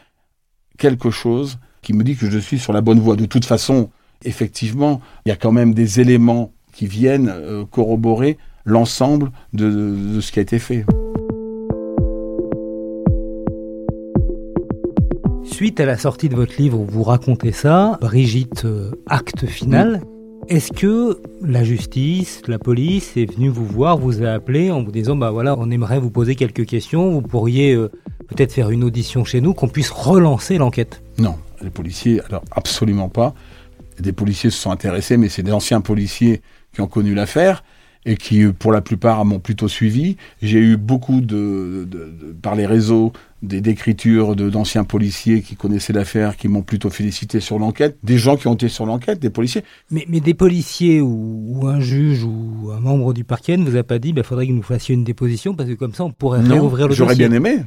quelque 0.79 1.11
chose 1.11 1.59
qui 1.83 1.93
me 1.93 2.05
dit 2.05 2.17
que 2.17 2.31
je 2.31 2.39
suis 2.39 2.59
sur 2.61 2.73
la 2.73 2.81
bonne 2.81 3.01
voie. 3.01 3.17
De 3.17 3.27
toute 3.27 3.45
façon, 3.45 3.91
effectivement, 4.25 5.01
il 5.27 5.31
y 5.31 5.33
a 5.33 5.37
quand 5.37 5.51
même 5.53 5.75
des 5.75 6.01
éléments 6.01 6.53
qui 6.73 6.87
viennent 6.87 7.29
euh, 7.35 7.65
corroborer 7.67 8.39
l'ensemble 8.65 9.33
de, 9.53 9.69
de 10.15 10.21
ce 10.21 10.31
qui 10.31 10.39
a 10.39 10.43
été 10.43 10.61
fait. 10.61 10.87
Suite 15.45 15.81
à 15.81 15.85
la 15.85 15.99
sortie 15.99 16.29
de 16.29 16.37
votre 16.37 16.55
livre 16.61 16.79
où 16.81 16.87
vous 16.87 17.03
racontez 17.03 17.53
ça, 17.53 17.99
Brigitte, 18.01 18.65
euh, 18.65 18.91
acte 19.07 19.47
final, 19.47 20.01
est-ce 20.49 20.73
que 20.73 21.21
la 21.43 21.65
justice, 21.65 22.43
la 22.49 22.59
police 22.59 23.17
est 23.17 23.33
venue 23.33 23.49
vous 23.49 23.65
voir, 23.67 23.97
vous 23.97 24.23
a 24.23 24.31
appelé 24.31 24.71
en 24.71 24.83
vous 24.83 24.91
disant 24.93 25.17
bah 25.17 25.31
voilà, 25.31 25.57
on 25.59 25.71
aimerait 25.71 25.99
vous 26.01 26.11
poser 26.11 26.35
quelques 26.35 26.67
questions, 26.67 27.11
vous 27.11 27.23
pourriez 27.23 27.75
euh, 27.75 27.91
peut-être 28.29 28.53
faire 28.53 28.71
une 28.71 28.85
audition 28.85 29.25
chez 29.25 29.41
nous, 29.41 29.55
qu'on 29.55 29.69
puisse 29.69 29.91
relancer 29.91 30.59
l'enquête? 30.59 31.03
Non, 31.19 31.37
les 31.63 31.71
policiers, 31.71 32.21
alors 32.29 32.45
absolument 32.51 33.09
pas. 33.09 33.35
Des 34.01 34.13
policiers 34.13 34.51
se 34.51 34.59
sont 34.59 34.71
intéressés, 34.71 35.17
mais 35.17 35.29
c'est 35.29 35.43
des 35.43 35.53
anciens 35.53 35.81
policiers 35.81 36.43
qui 36.75 36.81
ont 36.81 36.87
connu 36.89 37.15
l'affaire 37.15 37.63
et 38.05 38.17
qui, 38.17 38.45
pour 38.47 38.73
la 38.73 38.81
plupart, 38.81 39.25
m'ont 39.25 39.39
plutôt 39.39 39.69
suivi. 39.69 40.17
J'ai 40.43 40.59
eu 40.59 40.77
beaucoup 40.77 41.21
de- 41.21 41.87
par 42.43 42.57
les 42.57 42.67
réseaux 42.67 43.13
des 43.43 43.61
d'écritures 43.61 44.37
de- 44.37 44.49
d'anciens 44.49 44.85
policiers 44.85 45.43
qui 45.43 45.57
connaissaient 45.57 45.93
l'affaire, 45.93 46.37
qui 46.37 46.47
m'ont 46.49 46.63
plutôt 46.63 46.91
félicité 46.91 47.41
sur 47.41 47.59
l'enquête. 47.59 47.97
Des 48.03 48.17
gens 48.19 48.37
qui 48.37 48.47
ont 48.47 48.55
été 48.55 48.69
sur 48.69 48.87
l'enquête, 48.87 49.19
des 49.19 49.31
policiers. 49.31 49.65
Mais, 49.91 50.05
mais 50.09 50.21
des 50.21 50.35
policiers 50.35 51.01
ou, 51.01 51.45
ou 51.49 51.67
un 51.67 51.81
juge 51.81 52.23
ou 52.25 52.71
un 52.73 52.81
membre 52.81 53.13
du 53.13 53.25
parquet 53.25 53.57
ne 53.57 53.69
vous 53.69 53.77
a 53.77 53.83
pas 53.83 53.99
dit, 53.99 54.11
il 54.11 54.15
bah, 54.15 54.23
faudrait 54.23 54.47
que 54.47 54.53
nous 54.53 54.63
fassions 54.63 54.95
une 54.95 55.05
déposition 55.05 55.55
parce 55.55 55.69
que 55.69 55.75
comme 55.75 55.93
ça 55.95 56.05
on 56.05 56.13
pourrait 56.13 56.41
Non, 56.43 56.55
réouvrir 56.55 56.89
le 56.89 56.95
j'aurais 56.95 57.15
dossier. 57.15 57.29
bien 57.29 57.37
aimé. 57.37 57.65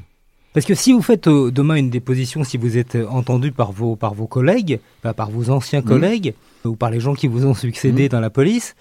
Parce 0.53 0.65
que 0.65 0.73
si 0.75 0.93
vous 0.93 1.01
faites 1.01 1.27
euh, 1.27 1.51
demain 1.51 1.75
une 1.75 1.89
déposition, 1.89 2.45
si 2.45 2.55
vous 2.57 2.77
êtes 2.77 2.95
euh, 2.95 3.05
entendu 3.09 3.51
par 3.51 3.73
vos, 3.73 3.97
par 3.97 4.13
vos 4.13 4.27
collègues, 4.27 4.79
bah, 5.03 5.13
par 5.13 5.29
vos 5.29 5.49
anciens 5.49 5.81
Mhm. 5.81 5.85
collègues, 5.87 6.33
euh, 6.65 6.69
ou 6.69 6.75
par 6.77 6.89
les 6.91 7.01
gens 7.01 7.13
qui 7.13 7.27
vous 7.27 7.45
ont 7.45 7.53
succédé 7.53 8.07
dans 8.07 8.21
la 8.21 8.29
police, 8.29 8.75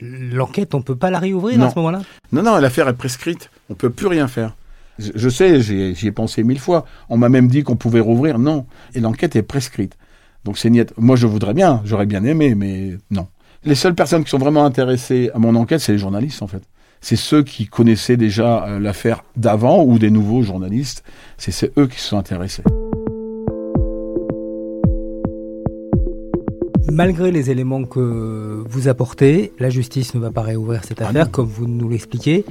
l'enquête, 0.00 0.74
on 0.74 0.82
peut 0.82 0.96
pas 0.96 1.10
la 1.10 1.18
réouvrir 1.18 1.58
Non. 1.58 1.66
à 1.66 1.70
ce 1.70 1.74
moment-là? 1.76 2.00
Non, 2.32 2.42
non, 2.42 2.56
l'affaire 2.56 2.88
est 2.88 2.94
prescrite. 2.96 3.50
On 3.70 3.74
peut 3.74 3.90
plus 3.90 4.06
rien 4.06 4.26
faire. 4.28 4.56
Je, 4.98 5.28
sais, 5.28 5.60
j'y 5.60 6.06
ai 6.06 6.12
pensé 6.12 6.42
mille 6.42 6.58
fois. 6.58 6.84
On 7.08 7.16
m'a 7.16 7.28
même 7.28 7.48
dit 7.48 7.62
qu'on 7.62 7.76
pouvait 7.76 8.00
rouvrir. 8.00 8.38
Non. 8.38 8.66
Et 8.94 9.00
l'enquête 9.00 9.36
est 9.36 9.42
prescrite. 9.42 9.96
Donc 10.44 10.58
c'est 10.58 10.70
niette. 10.70 10.94
Moi, 10.96 11.16
je 11.16 11.26
voudrais 11.26 11.54
bien. 11.54 11.82
J'aurais 11.84 12.06
bien 12.06 12.24
aimé, 12.24 12.54
mais 12.54 12.96
non. 13.10 13.26
Les 13.64 13.74
seules 13.74 13.94
personnes 13.94 14.24
qui 14.24 14.30
sont 14.30 14.38
vraiment 14.38 14.64
intéressées 14.64 15.30
à 15.34 15.38
mon 15.38 15.54
enquête, 15.56 15.80
c'est 15.80 15.92
les 15.92 15.98
journalistes, 15.98 16.42
en 16.42 16.46
fait. 16.46 16.62
C'est 17.00 17.16
ceux 17.16 17.42
qui 17.42 17.66
connaissaient 17.66 18.16
déjà 18.16 18.64
euh, 18.64 18.78
l'affaire 18.78 19.24
d'avant 19.36 19.84
ou 19.84 19.98
des 19.98 20.10
nouveaux 20.10 20.42
journalistes. 20.42 21.02
C'est 21.36 21.76
eux 21.78 21.86
qui 21.86 22.00
se 22.00 22.08
sont 22.08 22.18
intéressés. 22.18 22.62
Malgré 26.90 27.30
les 27.30 27.50
éléments 27.50 27.84
que 27.84 28.64
vous 28.68 28.88
apportez, 28.88 29.52
la 29.58 29.68
justice 29.68 30.14
ne 30.14 30.20
va 30.20 30.30
pas 30.30 30.42
réouvrir 30.42 30.84
cette 30.84 31.02
Ah 31.02 31.08
affaire, 31.08 31.30
comme 31.30 31.46
vous 31.46 31.66
nous 31.66 31.88
l'expliquez. 31.88 32.44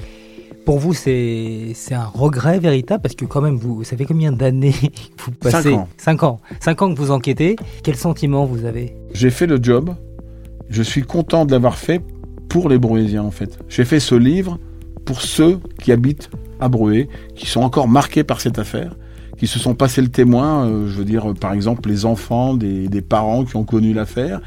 Pour 0.65 0.79
vous, 0.79 0.93
c'est 0.93 1.73
c'est 1.75 1.93
un 1.93 2.05
regret 2.05 2.57
véritable 2.59 3.03
parce 3.03 3.15
que 3.15 3.25
quand 3.25 3.41
même, 3.41 3.55
vous, 3.55 3.83
fait 3.83 4.03
combien 4.05 4.31
d'années 4.31 4.73
vous 5.23 5.31
passez? 5.31 5.73
ans. 5.73 5.87
Cinq 5.97 6.23
ans. 6.23 6.39
Cinq 6.59 6.81
ans 6.81 6.93
que 6.93 6.97
vous 6.97 7.11
enquêtez. 7.11 7.55
Quel 7.83 7.95
sentiment 7.95 8.45
vous 8.45 8.65
avez? 8.65 8.95
J'ai 9.13 9.29
fait 9.29 9.45
le 9.45 9.59
job. 9.61 9.93
Je 10.69 10.81
suis 10.81 11.03
content 11.03 11.45
de 11.45 11.51
l'avoir 11.51 11.77
fait 11.77 12.01
pour 12.49 12.67
les 12.69 12.79
Brouésiens, 12.79 13.21
en 13.23 13.31
fait. 13.31 13.59
J'ai 13.69 13.85
fait 13.85 13.99
ce 13.99 14.15
livre 14.15 14.57
pour 15.05 15.21
ceux 15.21 15.59
qui 15.83 15.91
habitent 15.91 16.31
à 16.59 16.67
Bruet 16.67 17.09
qui 17.35 17.45
sont 17.45 17.61
encore 17.61 17.87
marqués 17.87 18.23
par 18.23 18.41
cette 18.41 18.57
affaire, 18.57 18.95
qui 19.37 19.45
se 19.45 19.59
sont 19.59 19.75
passés 19.75 20.01
le 20.01 20.07
témoin, 20.07 20.65
euh, 20.65 20.87
je 20.87 20.97
veux 20.97 21.05
dire 21.05 21.33
par 21.39 21.53
exemple 21.53 21.89
les 21.89 22.05
enfants 22.05 22.55
des, 22.55 22.87
des 22.87 23.01
parents 23.01 23.43
qui 23.43 23.55
ont 23.55 23.65
connu 23.65 23.93
l'affaire, 23.93 24.41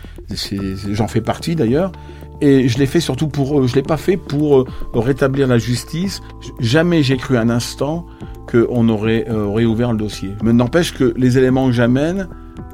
j'en 0.90 1.06
fais 1.06 1.20
partie 1.20 1.54
d'ailleurs, 1.54 1.92
et 2.40 2.68
je 2.68 2.78
l'ai 2.78 2.86
fait 2.86 3.00
surtout 3.00 3.28
pour, 3.28 3.66
je 3.66 3.74
l'ai 3.74 3.82
pas 3.82 3.96
fait 3.96 4.16
pour 4.16 4.60
euh, 4.60 4.64
rétablir 4.94 5.46
la 5.48 5.58
justice. 5.58 6.20
Jamais 6.60 7.02
j'ai 7.02 7.16
cru 7.16 7.36
un 7.36 7.50
instant 7.50 8.06
qu'on 8.50 8.88
aurait 8.88 9.28
euh, 9.28 9.48
réouvert 9.48 9.92
le 9.92 9.98
dossier. 9.98 10.30
Mais 10.42 10.52
n'empêche 10.52 10.94
que 10.94 11.12
les 11.16 11.36
éléments 11.36 11.66
que 11.66 11.72
j'amène, 11.72 12.28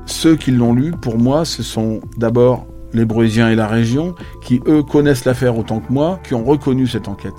ceux 0.06 0.36
qui 0.36 0.50
l'ont 0.50 0.74
lu, 0.74 0.92
pour 0.92 1.18
moi, 1.18 1.44
ce 1.44 1.62
sont 1.62 2.00
d'abord 2.16 2.66
les 2.92 3.04
Brésiens 3.04 3.50
et 3.50 3.56
la 3.56 3.66
région, 3.66 4.14
qui 4.42 4.60
eux 4.66 4.82
connaissent 4.82 5.24
l'affaire 5.24 5.58
autant 5.58 5.80
que 5.80 5.92
moi, 5.92 6.20
qui 6.22 6.34
ont 6.34 6.44
reconnu 6.44 6.86
cette 6.86 7.08
enquête. 7.08 7.34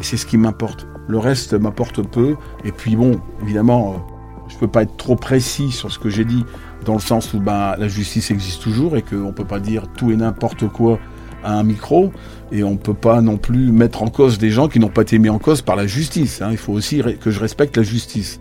Et 0.00 0.02
c'est 0.02 0.16
ce 0.16 0.26
qui 0.26 0.36
m'importe. 0.36 0.86
Le 1.08 1.18
reste 1.18 1.54
m'apporte 1.54 2.02
peu. 2.02 2.36
Et 2.64 2.72
puis 2.72 2.96
bon, 2.96 3.20
évidemment, 3.42 3.92
euh, 3.92 4.12
je 4.48 4.56
peux 4.56 4.66
pas 4.66 4.82
être 4.82 4.96
trop 4.96 5.14
précis 5.14 5.70
sur 5.70 5.92
ce 5.92 5.98
que 5.98 6.08
j'ai 6.08 6.24
dit, 6.24 6.44
dans 6.84 6.94
le 6.94 7.00
sens 7.00 7.34
où 7.34 7.40
ben, 7.40 7.76
la 7.78 7.88
justice 7.88 8.30
existe 8.30 8.62
toujours 8.62 8.96
et 8.96 9.02
qu'on 9.02 9.32
peut 9.32 9.44
pas 9.44 9.60
dire 9.60 9.84
tout 9.96 10.10
et 10.10 10.16
n'importe 10.16 10.68
quoi 10.68 10.98
à 11.42 11.52
un 11.52 11.62
micro. 11.62 12.12
Et 12.52 12.62
on 12.62 12.76
peut 12.76 12.94
pas 12.94 13.20
non 13.20 13.38
plus 13.38 13.72
mettre 13.72 14.02
en 14.02 14.08
cause 14.08 14.38
des 14.38 14.50
gens 14.50 14.68
qui 14.68 14.78
n'ont 14.78 14.88
pas 14.88 15.02
été 15.02 15.18
mis 15.18 15.28
en 15.28 15.38
cause 15.38 15.62
par 15.62 15.76
la 15.76 15.86
justice. 15.86 16.42
Hein. 16.42 16.50
Il 16.52 16.58
faut 16.58 16.72
aussi 16.72 17.02
que 17.20 17.30
je 17.30 17.40
respecte 17.40 17.76
la 17.76 17.82
justice. 17.82 18.38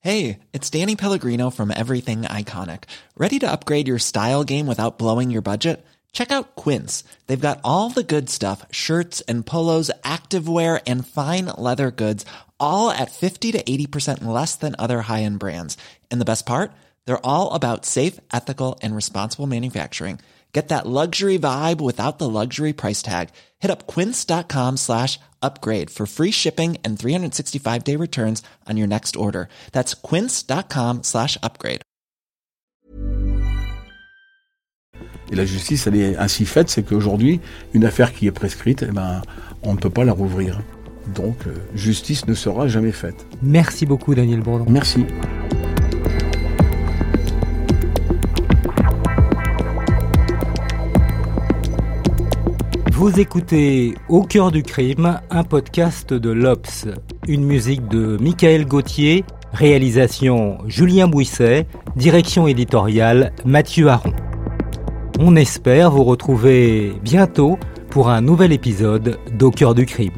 Hey, 0.00 0.40
it's 0.52 0.68
Danny 0.68 0.96
Pellegrino 0.96 1.48
from 1.48 1.70
Everything 1.70 2.24
Iconic. 2.24 2.84
Ready 3.16 3.38
to 3.38 3.50
upgrade 3.50 3.88
your 3.88 3.98
style 3.98 4.44
game 4.44 4.66
without 4.66 4.98
blowing 4.98 5.30
your 5.30 5.40
budget? 5.40 5.82
Check 6.12 6.30
out 6.30 6.56
Quince. 6.56 7.04
They've 7.26 7.40
got 7.40 7.60
all 7.64 7.88
the 7.88 8.02
good 8.02 8.28
stuff, 8.28 8.66
shirts 8.70 9.22
and 9.22 9.46
polos, 9.46 9.90
activewear 10.02 10.80
and 10.86 11.06
fine 11.06 11.46
leather 11.56 11.90
goods, 11.90 12.26
all 12.60 12.90
at 12.90 13.12
50 13.12 13.52
to 13.52 13.62
80% 13.62 14.24
less 14.24 14.56
than 14.56 14.76
other 14.78 15.00
high-end 15.00 15.38
brands. 15.38 15.78
And 16.10 16.20
the 16.20 16.26
best 16.26 16.44
part? 16.44 16.72
They're 17.06 17.26
all 17.26 17.52
about 17.52 17.84
safe, 17.84 18.20
ethical 18.32 18.78
and 18.82 18.94
responsible 18.94 19.46
manufacturing. 19.46 20.18
Get 20.54 20.68
that 20.68 20.86
luxury 20.86 21.36
vibe 21.36 21.80
without 21.80 22.18
the 22.18 22.28
luxury 22.28 22.72
price 22.72 23.02
tag. 23.02 23.30
Hit 23.58 23.72
up 23.72 23.88
quince.com 23.88 24.76
slash 24.76 25.18
upgrade 25.42 25.90
for 25.90 26.06
free 26.06 26.30
shipping 26.30 26.78
and 26.84 26.96
365 26.96 27.82
day 27.84 27.96
returns 27.96 28.42
on 28.70 28.76
your 28.76 28.86
next 28.86 29.16
order. 29.16 29.48
That's 29.72 29.94
quince.com 29.94 31.02
slash 31.02 31.36
upgrade. 31.42 31.82
Et 35.32 35.36
la 35.36 35.46
justice, 35.46 35.86
elle 35.86 35.96
est 35.96 36.16
ainsi 36.16 36.44
faite, 36.44 36.68
c'est 36.68 36.82
qu'aujourd'hui, 36.82 37.40
une 37.72 37.84
affaire 37.84 38.12
qui 38.12 38.26
est 38.26 38.32
prescrite, 38.32 38.84
eh 38.86 38.92
ben, 38.92 39.22
on 39.62 39.72
ne 39.72 39.78
peut 39.78 39.90
pas 39.90 40.04
la 40.04 40.12
rouvrir. 40.12 40.60
Donc, 41.14 41.46
euh, 41.46 41.54
justice 41.74 42.26
ne 42.26 42.34
sera 42.34 42.68
jamais 42.68 42.92
faite. 42.92 43.26
Merci 43.42 43.86
beaucoup, 43.86 44.14
Daniel 44.14 44.40
Bourdon. 44.40 44.66
Merci. 44.68 45.06
Vous 52.96 53.18
écoutez 53.18 53.94
Au 54.08 54.22
cœur 54.22 54.52
du 54.52 54.62
crime, 54.62 55.20
un 55.28 55.42
podcast 55.42 56.14
de 56.14 56.30
l'Obs, 56.30 56.86
une 57.26 57.44
musique 57.44 57.88
de 57.88 58.16
Michael 58.20 58.66
Gauthier, 58.66 59.24
réalisation 59.52 60.58
Julien 60.68 61.08
Bouisset, 61.08 61.66
direction 61.96 62.46
éditoriale 62.46 63.32
Mathieu 63.44 63.88
Aron. 63.88 64.12
On 65.18 65.34
espère 65.34 65.90
vous 65.90 66.04
retrouver 66.04 66.92
bientôt 67.02 67.58
pour 67.90 68.10
un 68.10 68.20
nouvel 68.20 68.52
épisode 68.52 69.18
d'Au 69.32 69.50
cœur 69.50 69.74
du 69.74 69.86
crime. 69.86 70.12